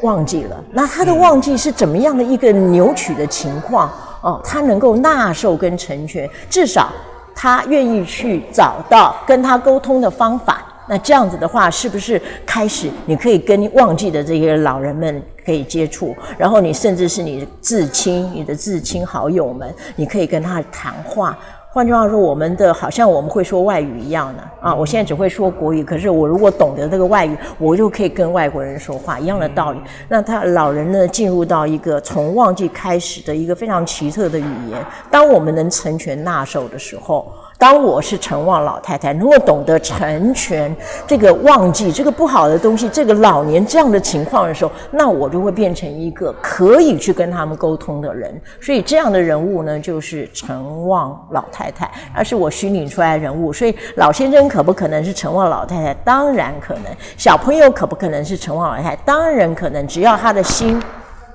[0.00, 3.90] 忘记了，那他的忘记是怎么样的一个扭曲的情况
[4.22, 6.88] 哦，他能够纳受跟成全，至少。
[7.36, 21.38] 他愿意去找到跟他沟通的方法，那这样子的话，是不是开始你可以跟忘记的这些老人们可以接触，然后你甚至是你的至亲、你的至亲好友们，你可以跟他谈话。
[21.76, 29.80] 换句话说，我们的好像我们会说外语一样的啊，我现在只会说国语，可是我如果懂得这个外语，我就可以跟外国人说话，一样的道理。
[30.08, 34.82] 那他老人呢，进入到一个从忘记开始的一个非常奇特的语言。
[35.10, 37.30] 当我们能成全纳受的时候。
[37.58, 40.74] 当我是陈旺老太太，能够懂得成全
[41.06, 48.38] 这个忘记这个不好的东西，这个老年这样的情况的时候，那我就会变成一个可以去跟他们沟通的人。
[48.60, 53.52] 所以这样的人物呢，就是陈旺老太太，而是我虚拟出来的人物。
[53.52, 55.94] 所以老先生可不可能是陈旺老太太？
[56.04, 56.82] 当然可能。
[57.16, 58.96] 小朋友可不可能是陈旺老太太？
[59.04, 59.86] 当然可能。
[59.86, 60.82] 只要他的心，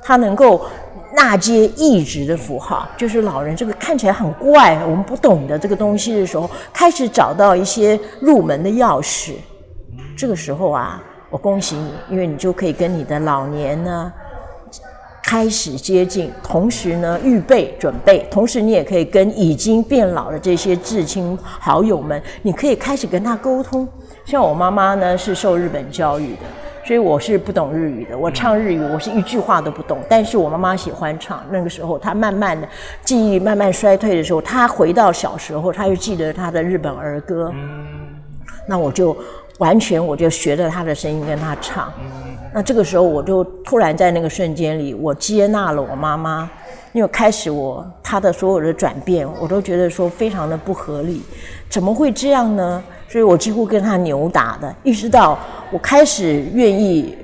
[0.03, 0.62] 他能够。
[1.13, 9.34] 纳接一直的符号，就是老人这个看起来很怪，我们不懂的这个东西的时候，开始找到一些入门的钥匙。
[10.17, 14.12] 这个时候啊，我恭喜你，因为你就可以跟你的老年呢。
[15.24, 23.88] 开始接近，同时呢预备准备，同时你也可以跟已经变老的这些至亲好友们，你可以开始跟他沟通。
[24.26, 26.41] 像我妈妈呢是受日本教育的。
[26.83, 29.99] 所以我是不懂日语的，我唱日语我是一句话都不懂。
[30.09, 32.67] 但是我妈妈喜欢唱，那个时候她慢慢的
[33.03, 37.53] 记忆慢慢衰退的时候，她回到小时候，她就记得她的日本儿歌。
[38.67, 39.15] 那我就
[39.59, 41.91] 完全我就学着她的声音跟她唱。
[42.53, 46.49] 那这个时候我就突然在那个瞬间里，我接纳了我妈妈，
[46.93, 51.21] 因为开始我她的所有的转变，我都觉得说非常的不合理，
[51.69, 52.84] 怎么会这样呢？
[53.12, 55.38] 所以我几乎跟他扭打的，一直到。
[55.70, 57.18] 我开始愿意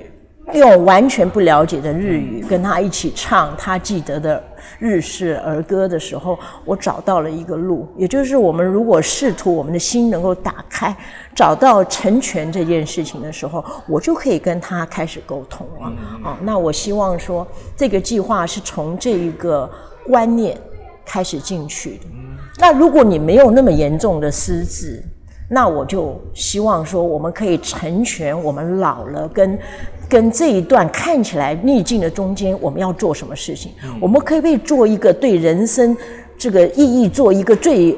[0.54, 4.42] 用完全不了解的日语跟他一起唱他记得的
[4.78, 10.96] 日式儿歌的时候，我找到了一个路，也就是我们如果试图我们的心能够打开，
[11.34, 15.92] 找到成全这件事情的时候，我就可以跟他开始沟通了。
[16.22, 19.70] 啊，那我希望说这个计划是从这一个
[20.06, 20.56] 观念
[21.04, 22.06] 开始进去的。
[22.58, 25.02] 那如果你没有那么严重的失智，
[25.48, 29.58] 那我就希望说，我们可以成全我们老了跟
[30.06, 33.72] 跟这一段看起来逆境的中间，我们要做什么事情？
[34.00, 35.96] 我们可不可以做一个对人生
[36.36, 37.96] 这个意义做一个最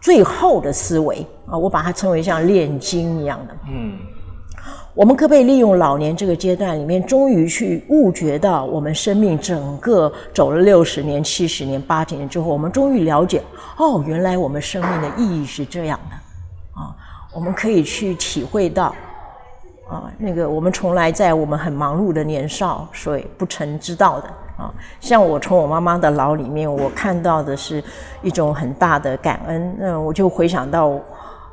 [0.00, 1.56] 最后的思维啊？
[1.56, 3.54] 我把它称为像炼金一样的。
[3.68, 3.92] 嗯，
[4.92, 13.40] 我们可不可以利用老年这个阶段里面，终于去悟觉到我们生命整个走了六十年、七十年、八十年之后，我们终于了解
[13.78, 16.16] 哦，原来我们生命的意义是这样的。
[17.34, 18.94] 我们可以去体会到，
[19.88, 24.28] 啊，那个我们从来在我们很忙碌的年少，所以不曾知道的
[24.58, 24.72] 啊。
[25.00, 27.82] 像我从我妈妈的牢里面，我看到的是
[28.22, 29.74] 一种很大的感恩。
[29.78, 30.92] 那我就回想到，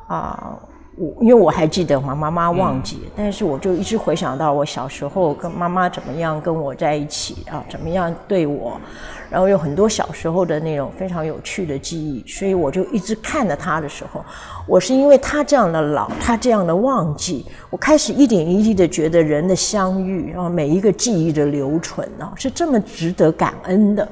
[0.07, 0.57] 啊，
[0.99, 8.77] 我因为我还记得嘛妈妈忘记，但是我就一直回想到我小时候跟妈妈怎么样跟我在一起啊，怎么样对我。
[9.29, 14.25] 然后有很多小时候的那种非常有趣的记忆，所以我就一直看着她的时候，
[14.67, 24.09] 我是因为他这样的老，他这样的忘记，我开始一点一滴的觉得人的相遇，然后每一个记忆的留存啊，是这么值得感恩的，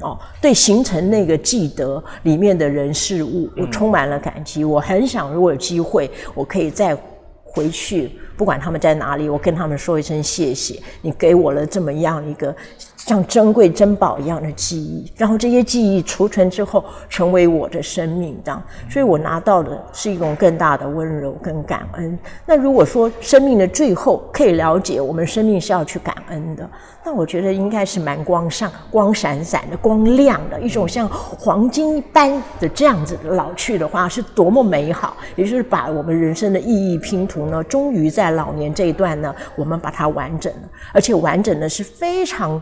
[0.00, 4.64] 哦，对形成那个记得里面的人事物，我充满了感激。
[4.64, 6.96] 我很想如果有机会，我可以再
[7.42, 12.54] 回去，不管他们在哪里，我跟他们说一声谢谢，你给我了这么样一个。
[12.98, 22.18] 像珍贵珍宝一样的记忆，然后这些记忆储存之后，成为我的生命这样，所以我拿到的是一种更大的温柔跟感恩。
[22.44, 26.68] 那如果说生命的最后可以了解，我们生命是要去感恩的。
[27.04, 32.30] 那我觉得应该是蛮光上、光闪闪的、光亮的一种像黄金一般
[32.60, 35.16] 的这样子的老去的话，是多么美好！
[35.34, 42.60] 也就是把我们人生的意义拼图呢，终于在老年这一段呢，我们把它完整了，而且完整的是非常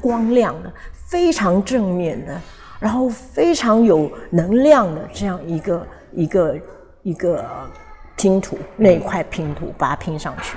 [0.00, 0.72] 光亮的、
[1.06, 2.40] 非常正面的，
[2.80, 6.56] 然后非常有能量的这样一个一个
[7.02, 7.44] 一个
[8.16, 10.56] 拼图，那一块拼图把它拼上去。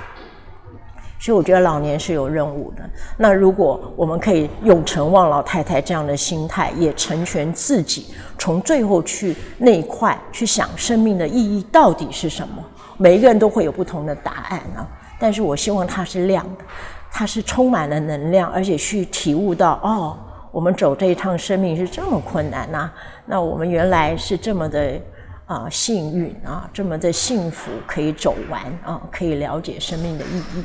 [1.20, 2.88] 所以我觉得老年是有任务的。
[3.16, 12.64] 那如果我们可以用陈望老太太这样的心态，也成全自己，从最后去那一块去想生命的意义到底是什么？
[12.98, 14.86] 每一个人都会有不同的答案啊。
[15.18, 16.64] 但是我希望它是亮的，
[17.10, 20.16] 它是充满了能量，而且去体悟到哦，
[20.52, 22.90] 我们走这一趟生命是这么困难呐。
[23.26, 25.00] 那我们原来是这么的
[25.46, 30.64] 啊幸运啊，这么的幸福可以走完啊，可以了解生命的意义。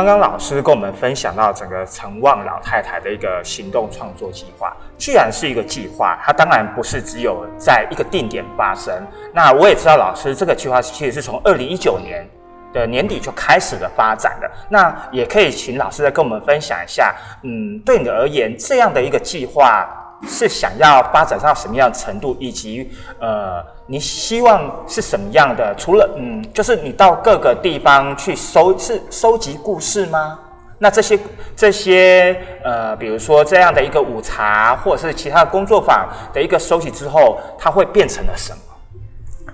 [0.00, 9.06] 刚刚老师跟我们分享到整个陈望老太太的一个行动创作计划，既然是一个计划，它当然不是只有在一个定点发生。
[9.34, 12.26] 那我也知道老师这个计划其实是从二零一九年
[12.72, 14.50] 的年底就开始的发展的。
[14.70, 19.86] 那也可以请老师再跟我们分享一下，嗯，对你而言这样的一个计划。
[20.28, 25.74] 是想要发展到什么样的程度，以及呃，你希望是什么样的？
[25.76, 30.38] 除了嗯，就是你到各个地方去收，是收集故事吗？
[30.78, 31.18] 那这些
[31.54, 38.58] 这些呃，比如说这样的一个午茶，或者是其他的工作坊的一个收集之后，它会变成了什么？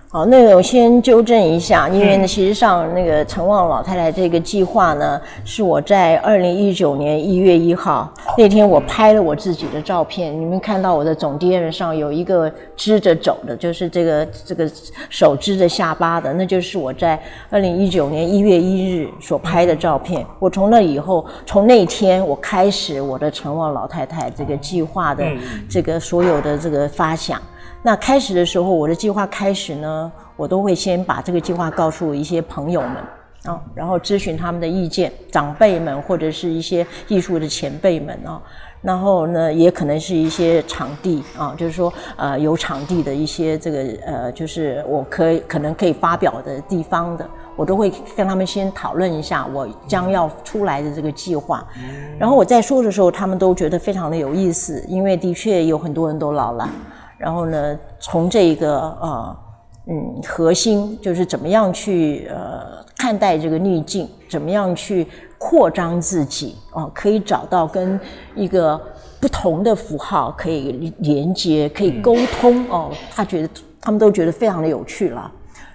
[0.09, 10.33] 好，那个我先纠正一下，因为呢，其实上那个陈旺老太太这个计划呢，是我在二零一九年一月一号那天我拍了我自己的照片。
[10.41, 14.71] 你们看到我的总电视上有一个支着走的，就是这个这个
[15.11, 20.25] 手支着下巴的，那就是我在二零一九年一月一日所拍的照片。
[20.39, 25.25] 我从那以后，从那天我开始我的陈旺老太太这个计划的
[25.69, 27.43] 这个所有的这个发想。
[27.87, 32.97] 那开始的时候，我的计划开始呢，我都会先把这个计划告诉一些朋友们
[33.45, 38.43] 啊，然后咨询他们的意见，长辈们或者是一些艺术的前辈们啊，
[38.83, 47.25] 然后呢，也可能是一些场地啊，就是说呃有场地的一些这个呃，就是我可以可能可以发表的地方的，
[47.55, 51.65] 我都会跟他们先讨论一下我将要出来的这个计划，
[52.19, 56.69] 然后我在说的时候，他们都觉得非常的有意思，因为的确有很多人都老了。
[57.19, 59.37] 然后呢，从这个呃，
[59.89, 65.07] 嗯，核心就是怎么样去呃看待这个逆境，怎么样去
[65.39, 67.99] 扩张自己哦，可以找到跟
[68.35, 68.81] 一个
[69.21, 72.91] 不同的符号可以连接，可以沟通哦。
[73.11, 73.49] 他觉得
[73.81, 75.31] 他们都觉得非常的有趣了。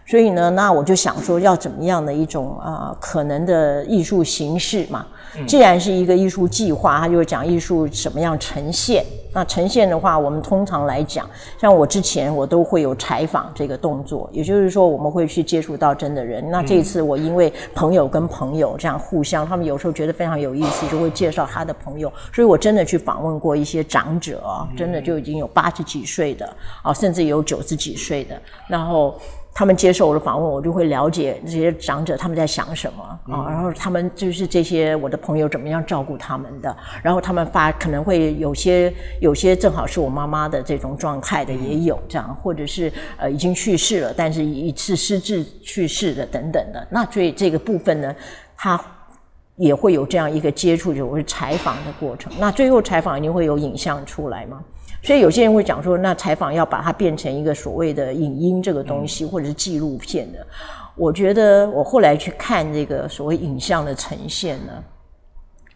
[0.06, 5.08] 所以呢，那我就想说，要怎么样的一种啊可能的艺术形式嘛？
[5.48, 9.04] 既然是一个艺术计划，它就会讲艺术什么样呈现。
[9.34, 11.26] 那呈现的话，我们通常来讲，
[11.58, 16.52] 像我之前我都会有采访这个动作，也就是说我们会去接触到真的人。
[16.52, 22.12] 那这一次我因为朋友跟朋友这样互相，他们有时候觉得非常有意思，就会介绍他的朋友。
[22.34, 24.44] 所以我真的去访问过一些长者，
[24.76, 26.46] 真的就已经有八十几岁的
[26.84, 28.36] 啊，甚至有九十几岁的，
[28.68, 29.18] 然后。
[29.54, 33.04] 他们接受我的访问，我就会了解这些长者他们在想什么
[33.36, 48.16] 啊，然后他们就是这些我的朋友怎么样照顾他们的，然后他们发可能会有些有些正好是我妈妈的这种状态的也有这样，或者是呃已经去世了，但是一次失智去世的等等的，那所以这个部分呢，
[48.56, 48.80] 他
[49.58, 52.32] 也会有这样一个接触，就是采访的过程。
[52.40, 54.64] 那最后采访一定会有影像出来吗？
[55.04, 60.46] 所以有些人会讲说，那采访要把它变成一个所谓的影音这个东西，或者是纪录片的。
[60.96, 64.74] 我觉得我后来去看这个所谓影像的呈现呢，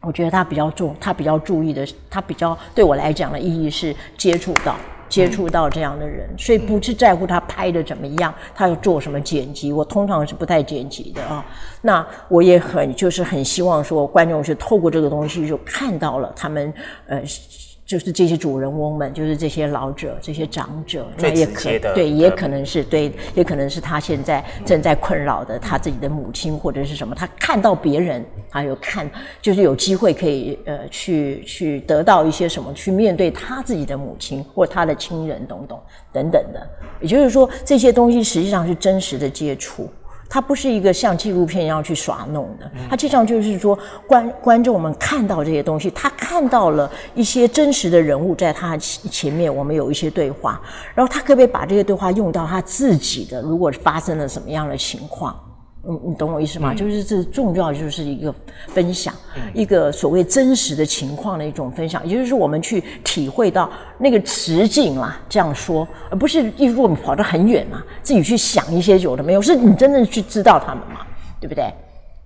[0.01, 4.75] 我觉得他比较重，他比较注意的，他比较对我来讲的意义是接触到
[5.09, 11.43] 接触到这样的人，所以不是在乎他拍的怎么样，他要做什么剪辑，我通常是不太剪辑的啊。
[11.81, 16.71] 那我也很就是很希望说，观众是透过这个东西就看到了他们
[17.07, 17.19] 呃。
[17.85, 29.09] 就是这些主人翁们，就是这些老者、这些长者，那也可对，也可能是对，也可能是他现在正在困扰的他自己的母亲或者是什么，他看到别人，还有看，
[29.41, 35.79] 就是有机会可以呃去去得到一些什么，去面对他自己的母亲或他的亲人等等
[36.11, 36.67] 等等的，
[36.99, 39.87] 也就是说这些东西实际上是真实的接触。
[40.27, 50.59] 它不是一个像纪录片一样去耍弄的，它实际上就是说观观众们看到这些东西，他看到了一些真实的人物在他前面，我们有一些对话，
[50.93, 53.41] 然后他可不可以把这些对话用到他自己的？
[53.41, 55.39] 如果发生了什么样的情况？
[55.87, 56.73] 嗯，你懂我意思吗？
[56.73, 58.33] 就是这重要就是一个
[58.67, 59.13] 分享，
[59.53, 71.05] 一个所谓真实的情况的一种分享，也就是我们去体会到那个实境啦，这样说，而不是一如你跑得很远嘛，自己去想一些有的没有，是你真的去知道他们嘛，
[71.39, 71.71] 对不对？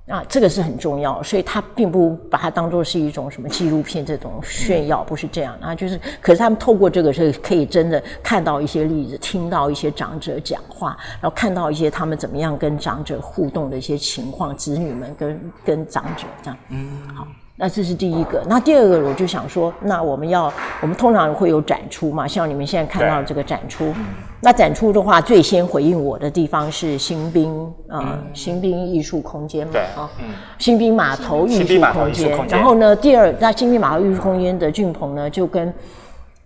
[0.09, 17.27] 啊，这个是很重要，所以他并不把它当做是一种什么纪录片这种炫耀，不是这样啊，就是，可是他们透过这个是可以真的看到一些例子，听到一些长者讲话，然后看到一些他们怎么样跟长者互动的一些情况，子女们跟跟长者这样，嗯，好。
[17.61, 23.93] 那这是第一个，那第二个我就想说，那我们要，我们通常会有展出嘛，像你们现在看到这个展出，
[24.39, 30.09] 那展出的话，最先回应我的地方是新兵啊，新兵艺术空间嘛，啊，
[30.57, 35.73] 新兵码头艺术空间，然后呢，第二，那新兵码头艺术空间的俊鹏呢，就跟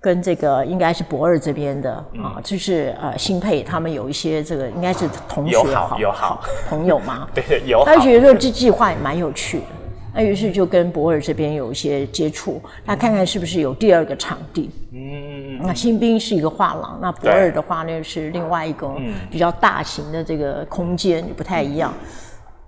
[0.01, 1.93] 跟这个应该是博二这边的
[2.23, 9.65] 啊，就是呃新配他们有一些这个应该是同学好友好朋友嘛， 对，有，他觉得这计划也蛮有趣的。
[10.15, 14.69] 那于是就跟博尔这边有一些接触，那看看是不是有第二个场地。
[14.91, 18.95] 嗯，那新兵是一个画廊，那博尔的话呢是另外一个
[19.31, 21.91] 比较大型的这个空间，不太一样。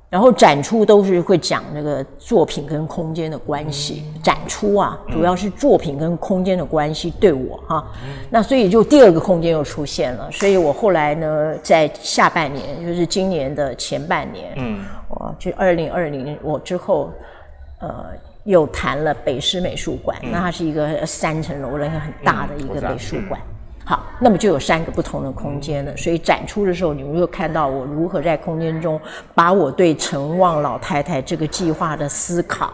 [0.10, 4.06] 然后展出都是会讲那个作品跟空间的关系。
[4.24, 7.86] 展出啊，主要是作品跟空间的关系对我哈。
[8.30, 14.80] 那所以就第二个空间又出现了，所以我后来呢，在下半年，就是今年的前半年，嗯，
[15.10, 17.14] 我就二零二零我之后。
[17.80, 18.06] 呃，
[18.44, 23.40] 又谈了北师美术馆，那它是一个三层楼的一个很大的一个美术馆。
[23.84, 25.96] 好，那么就有三个不同的空间了。
[25.96, 29.00] 所以展出的时候，你们又看到我如何在空间中
[29.36, 32.74] 把我对陈旺老太太这个计划的思考。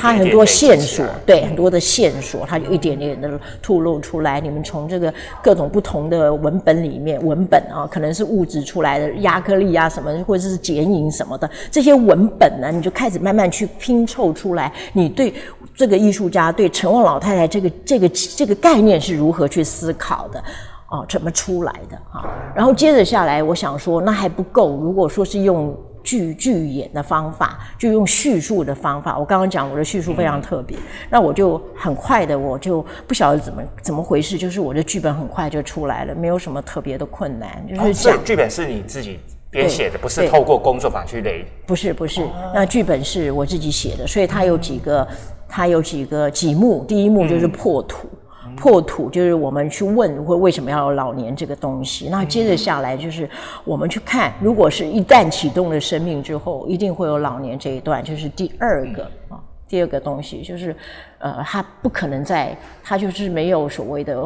[0.00, 4.40] 它很多线索，对很多的线索，它就一点点的吐露出来。
[4.40, 5.12] 你们从这个
[5.42, 14.72] 各种不同的文本里面，文本啊，可能是物质出来的亚克力啊什么，或者是剪影什么的，这些文本呢，你就开始慢慢去拼凑出来。
[14.92, 15.34] 你对
[15.74, 20.42] 这个艺术家对陈旺老太太这个这个这个概念是如何去思考的？
[20.90, 21.96] 哦，怎么出来的？
[22.12, 24.76] 啊，然后接着下来，我想说，那还不够。
[24.76, 25.76] 如果说是用。
[26.02, 29.18] 剧剧演的方法，就用叙述的方法。
[29.18, 30.76] 我刚刚讲我的叙述非常特别，
[31.08, 37.66] 那我就很快的，我就不晓得怎么怎么回事，就是我的剧本很快就出来了，没有什么特别的困难。
[37.68, 39.18] 就是讲剧本是你自己
[39.50, 41.44] 编写的，不是透过工作坊去累。
[41.66, 45.06] 不是不是，那剧本是我自己写的，所以它有几个，
[45.48, 48.08] 它有几个几幕，第一幕就是破土。
[48.56, 52.08] 破土就是我们去问，会为什么要有老年这个东西？
[52.10, 53.28] 那接着下来就是
[53.64, 60.74] 我们去看，如果是一旦启动了生命之后，一定会有老年这一段，就是第二个啊，第二个东西就是，
[61.18, 64.20] 呃，它不可能在，它就是没有所谓的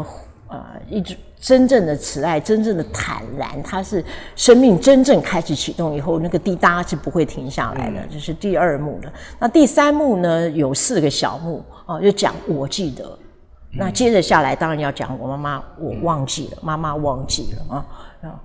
[0.49, 4.05] 呃，一直真正的慈爱，真正的坦然，它是
[4.35, 9.13] 生命真正开始启动以后，那个滴答是不会停下来的，这是第二幕的。
[9.39, 13.19] 那第三幕呢，有四个小幕啊，就讲我记得。
[13.77, 17.85] 那接着下来，当然要讲我妈妈，我忘记了，妈妈忘记了啊。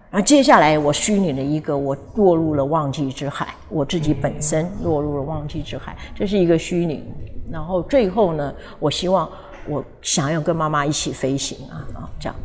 [0.09, 7.03] 然后接下来我虚拟了一个，我落入了忘记之海，我自己本身落入了忘记之海，这是一个虚拟。
[7.51, 9.29] 然后最后呢，我希望
[9.67, 12.35] 我想要跟妈妈一起飞行啊啊，这样。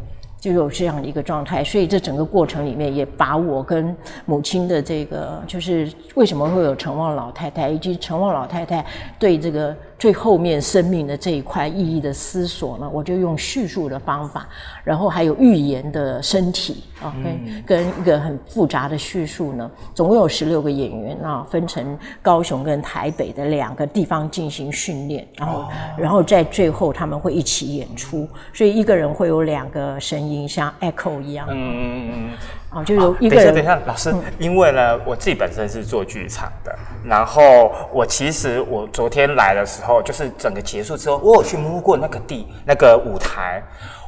[0.41, 8.85] 就有这样的一个状态，所以这整个过程里面也把我跟母亲的这个，就是为什么会有陈旺老太太，以及陈旺老太太
[9.19, 14.47] 对这个最后面生命的这一块意义的思索呢，我就用叙述的方法，
[14.85, 25.65] 然后还有预言的身体啊，跟跟一个很复杂的叙述呢，总共有十六个演员啊，分成高雄跟台北的两个地方进行训练，然后
[25.99, 30.45] 然后在最后他们会一起演出，所以一个人会有两个声音。
[30.49, 32.31] 像 echo 一样，嗯嗯嗯
[32.75, 33.55] 嗯，啊，就有一个人。
[33.55, 43.63] 等一下，老师，因为呢，我自己本身是做剧场的，然后我其实我昨天来的时候，就是整个结束之后，我有去摸过那个地那个舞台，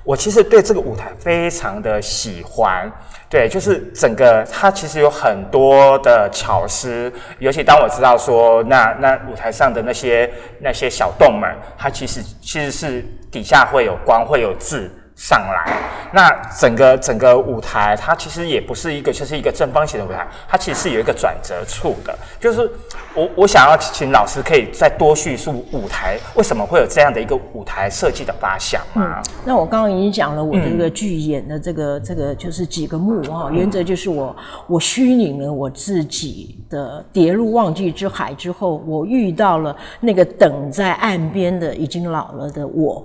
[0.05, 2.91] 我其实对这个舞台非常的喜欢，
[3.29, 11.49] 对，就是整个它其实有很多的巧思，尤其当我知道说那那舞台上的那些那些小洞们，
[11.79, 14.91] 它其实其实是底下会有光，会有字。
[15.17, 15.79] 上来，
[16.13, 22.17] 那整个整个舞台，它其实也不是一个，就是一个正方形的舞台，它其实是有一个转折处的。
[22.39, 22.71] 就是
[23.15, 29.23] 我我想要请老师可以再多叙述舞台为什么会有这样的一个舞台设计的发想吗？
[29.47, 34.37] 那我刚刚已经讲了我的这个剧演的这个这个就是几个幕哈，原则就是我
[34.67, 43.03] 我虚拟了我自己的跌入忘记之海之后，我遇到了那个等在岸边的已经老了的我。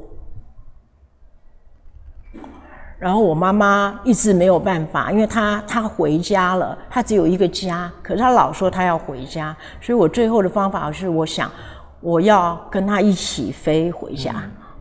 [3.01, 11.51] 然后我妈妈一直没有办法，因为她她回家了，她只有一个家，可是她老说她要回家，所以我最后的方法是，我想
[11.99, 14.31] 我要跟她一起飞回家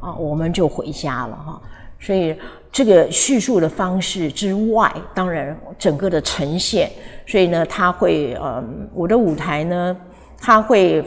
[0.01, 1.59] 啊，我们就回家了哈。
[1.99, 2.37] 所以
[2.71, 6.91] 这个叙述的方式之外，当然整个的呈现，
[7.27, 8.63] 所以呢，他会呃，
[8.93, 9.97] 我的舞台呢，
[10.39, 11.03] 他会。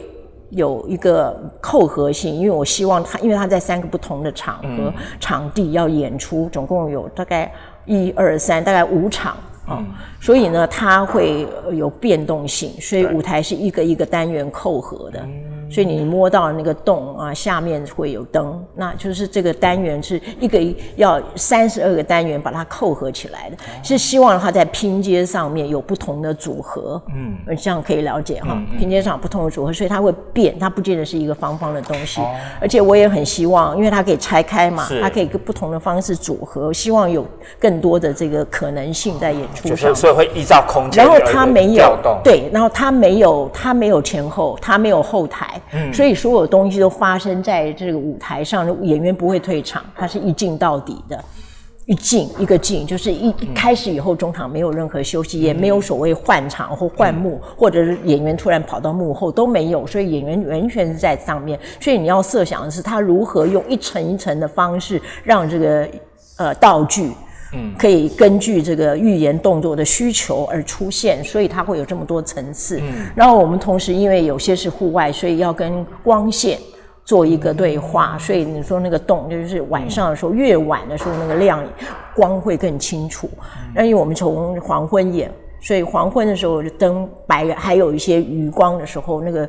[0.54, 7.52] 有一个扣合性，因为我希望他，因为他在三个不同的场合、场地要演出，总共有大概
[7.84, 9.36] 一二三，大概五场
[9.66, 9.84] 啊，
[10.20, 15.26] 所以呢，它会有变动性，所以舞台是一个一个单元扣合的。
[15.74, 20.60] 所以你摸到那个洞啊，下面会有灯，那就是这个单元是一个
[20.94, 32.20] 要三十二个单元把它扣合起来的，是希望它在拼接上面有不同的组合，嗯，这样可以了解哈，拼接上不同的组合，所以它会变，它不见得是一个方方的东西，
[32.60, 37.26] 而且我也很希望，因为它可以拆开嘛，它可以跟不同的方式组合，希望有
[37.58, 45.60] 更多的这个可能性在演出上，所以会依照空间，然后它没有对，然后它没有它没有前后，它没有后台。
[45.92, 51.24] 所以所有东西都发生在这个舞台上，演员不会退场，他是一镜到底的，
[51.86, 61.58] 一进一个进，就是一开始以后中场没有任何休息，也没有所谓换场或换幕，或者是演员突然跑到幕后都没有，所以演员完全是在上面。
[61.80, 65.88] 所以你要设想的是，他如何用一层一层的方式让这个
[66.38, 67.10] 呃道具。
[67.78, 72.80] 可以根据这个预言动作的需求而出现，所以它会有这么多层次。
[73.14, 76.58] 然后我们同时因为有些是户外，所以要跟光线
[77.04, 81.64] 做一个对话，所以你说那个洞就是晚上的时候，越晚的时候那个亮
[82.14, 83.28] 光会更清楚。
[83.74, 85.30] 那因为我们从黄昏演，
[85.60, 89.48] 所以黄昏的时候灯白还有一些余光的时候，那个。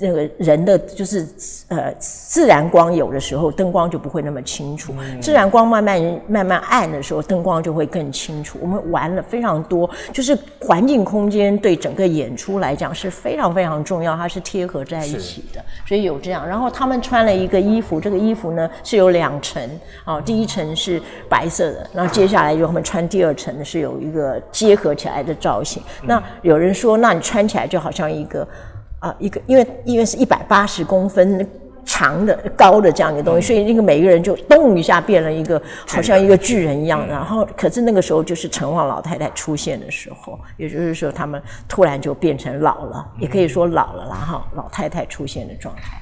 [0.00, 1.24] 那个人的就是
[1.68, 8.58] 呃自然光有的时候灯光就不会那么清楚，自然光慢慢慢慢暗的时候灯光就会更清楚。
[8.60, 16.44] 我们玩了非常多，就是环境空间对整个演出来讲是非常非常重要，它是贴合在一起的，所以有这样。
[16.46, 19.62] 然后他们穿了一个衣服，这个衣服呢是有两层
[20.04, 25.80] 啊，第一层是白色的，然后接下来就他们穿第二层是有一个结合起来的造型。
[26.02, 28.44] 那有人说，那你穿起来就好像一个。
[29.04, 31.46] 啊，一个因为因为是一百八十公分
[31.84, 37.06] 长的高的这样一个东西，所以那个每个人就咚一下变了一个好像一个巨人一样。
[37.06, 46.00] 然后，可是那个时候就是陈望老太太出现的时候，也就是说他们突然就变成老了，也可以说老了啦哈，老太太出现的状态。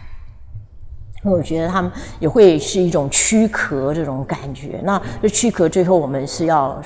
[1.25, 4.81] 我觉得他们也会是一种躯壳这种感觉。
[4.83, 6.83] 那这躯壳最后我们是要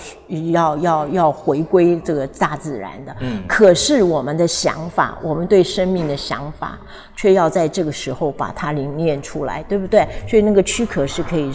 [0.52, 3.16] 要要要回归这个大自然的。
[3.20, 3.42] 嗯。
[3.48, 6.78] 可是我们的想法，我们对生命的想法，
[7.16, 10.06] 却要在这个时候把它凝练出来，对不对？
[10.28, 11.50] 所以那个躯壳是可以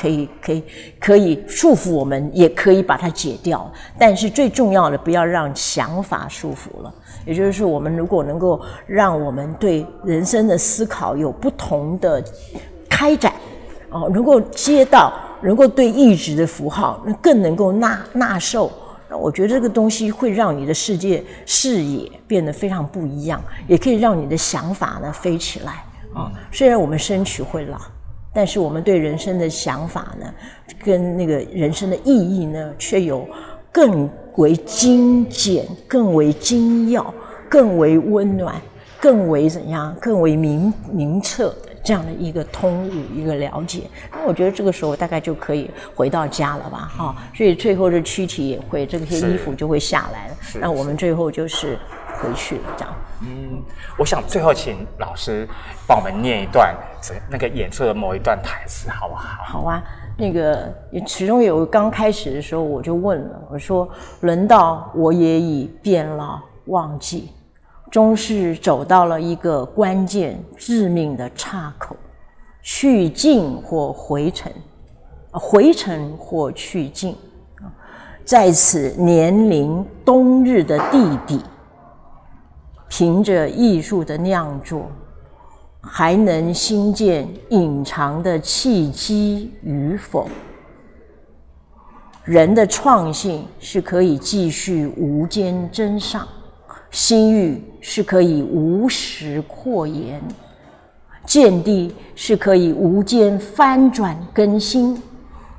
[0.00, 0.64] 可以可以
[0.98, 3.70] 可以束缚我们，也可以把它解掉。
[3.98, 6.94] 但是最重要的，不要让想法束缚了。
[7.24, 12.22] 也就是，我们如果能够让我们对人生的思考有不同的
[12.88, 13.32] 开展，
[13.90, 18.72] 哦，能够接到，能够对意志的符号，那更能够纳纳受。
[19.08, 25.84] 那我觉得这个东西会让你的世界视野变得非常不一样，也可以让你的想法呢飞起来。
[26.14, 27.78] 啊，虽然我们身躯会老，
[28.34, 30.26] 但是我们对人生的想法呢，
[30.84, 33.28] 跟那个人生的意义呢，却有
[33.70, 34.10] 更。
[34.36, 37.12] 为精简，更为精要，
[37.48, 38.54] 更为温暖，
[39.00, 39.94] 更为怎样？
[40.00, 43.82] 更为明明澈的这样的一个通悟，一个了解。
[44.10, 46.90] 那我觉得这个时候大概就可以回到家了吧？
[46.96, 50.34] 哈，所以最后的躯体也会，这些衣服就会下来了。
[50.60, 51.78] 那我们最后就是
[52.20, 52.94] 回去了，这样。
[53.20, 53.62] 嗯，
[53.98, 55.46] 我想最后请老师
[55.86, 56.74] 帮我们念一段
[57.30, 59.44] 那个演出的某一段台词，好不好？
[59.44, 59.82] 好啊。
[60.18, 60.72] 那个
[61.06, 63.88] 其中有刚开始的时候，我就问了，我说
[64.20, 67.30] ：“轮到我也已变老，忘记，
[67.90, 71.96] 终是走到了一个关键致命的岔口，
[72.62, 74.52] 去进或回程，
[75.32, 77.16] 回程或去进，
[78.24, 81.40] 在此年龄冬日的地底，
[82.88, 84.86] 凭着艺术的酿作。”
[85.84, 90.28] 还能新建隐藏的契机与否？
[92.24, 96.26] 人的创性是可以继续无间增上，
[96.92, 100.22] 心欲是可以无时扩延，
[101.26, 105.02] 见地是可以无间翻转更新。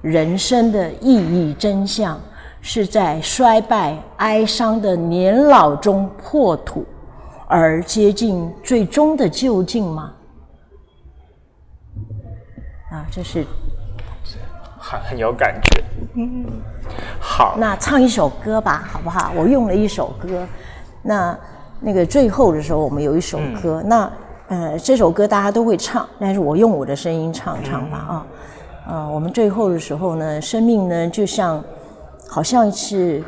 [0.01, 2.19] 人生的意义真相，
[2.61, 6.85] 是在衰败哀伤的年老中破土。
[7.47, 10.13] 而接近最终的就近吗？
[12.89, 13.45] 啊，这是
[14.79, 15.83] 很很有感觉。
[16.15, 16.45] 嗯，
[17.19, 19.31] 好，那唱一首歌吧，好不好？
[19.35, 20.47] 我用了一首歌。
[21.01, 21.37] 那
[21.79, 23.83] 那个最后的时候，我们有一首歌。
[23.85, 24.11] 那
[24.47, 28.25] 呃，这首歌大家都会唱，但是我用我的声音唱唱吧啊。
[28.87, 31.63] 呃，我们最后的时候呢，生命呢，就像
[32.27, 33.23] 好像是。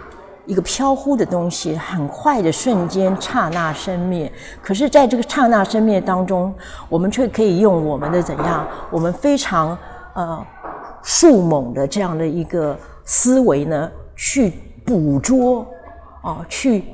[0.46, 4.32] 一个飘忽的东西，很快的瞬间，刹那生灭。
[4.62, 6.54] 可是，在这个刹那生灭当中，
[6.88, 8.68] 我们却可以用我们的怎样？
[8.92, 9.78] 我们非常
[10.14, 10.46] 呃
[11.04, 14.54] 迅猛的这样的一个思维呢，去
[14.86, 15.66] 捕捉
[16.22, 16.86] 啊，去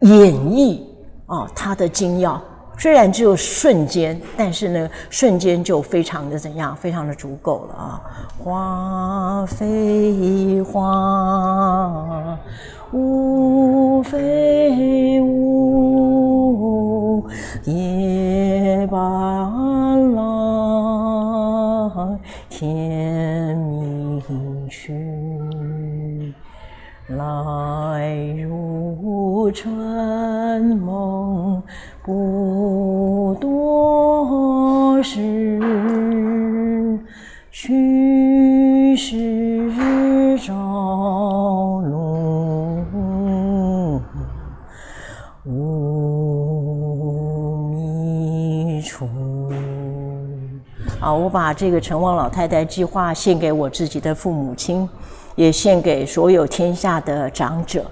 [0.00, 0.82] 演绎
[1.26, 2.40] 啊，它的精要。
[2.78, 8.02] 虽然只有瞬间，但是呢，瞬间就非常的怎样，非常的足够了啊！
[8.38, 12.36] 花非花，
[12.92, 15.01] 雾非
[51.52, 54.88] 这个陈王老太太计划献给我自己的父母亲，
[55.34, 57.84] 也献给所有天下的长者，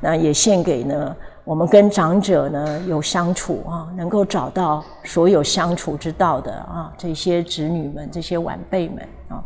[0.00, 1.16] 那也献给呢。
[1.42, 8.98] 我们跟长者呢有相处啊，能够找到所有相处之道的啊，这些子女们、这些晚辈们
[9.28, 9.42] 啊，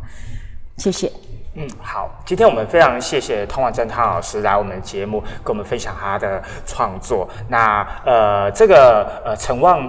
[0.77, 1.11] 谢谢。
[1.55, 7.27] 嗯，好，今天我们非常谢谢通往侦探老师来我们的节目，跟我们分享他的创作。
[7.47, 9.79] 那呃，这个呃陈望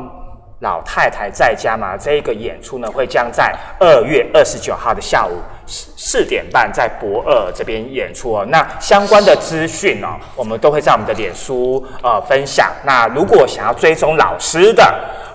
[0.60, 8.46] 老太太在家嘛，这个演出呢，会将在二月二十九号的下午四四点半在博尔这边演出哦。
[8.48, 12.72] 那相关的资讯哦，我们都会在我们的脸书呃分享。
[12.84, 14.82] 那如果想要追踪老师的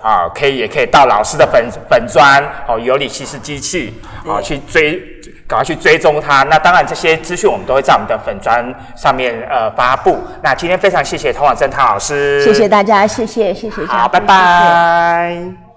[0.02, 3.94] 啊，可以也可以到老师的粉粉砖哦，尤里西斯机器
[4.26, 5.11] 啊去追。
[5.52, 6.42] 赶快去追踪他。
[6.44, 8.64] 那当然，这些资讯我们都会在我们的粉砖
[8.96, 10.18] 上面呃发布。
[10.42, 15.71] 那今天非常谢谢通往侦探老师，谢谢大家，谢谢谢谢，好，拜拜。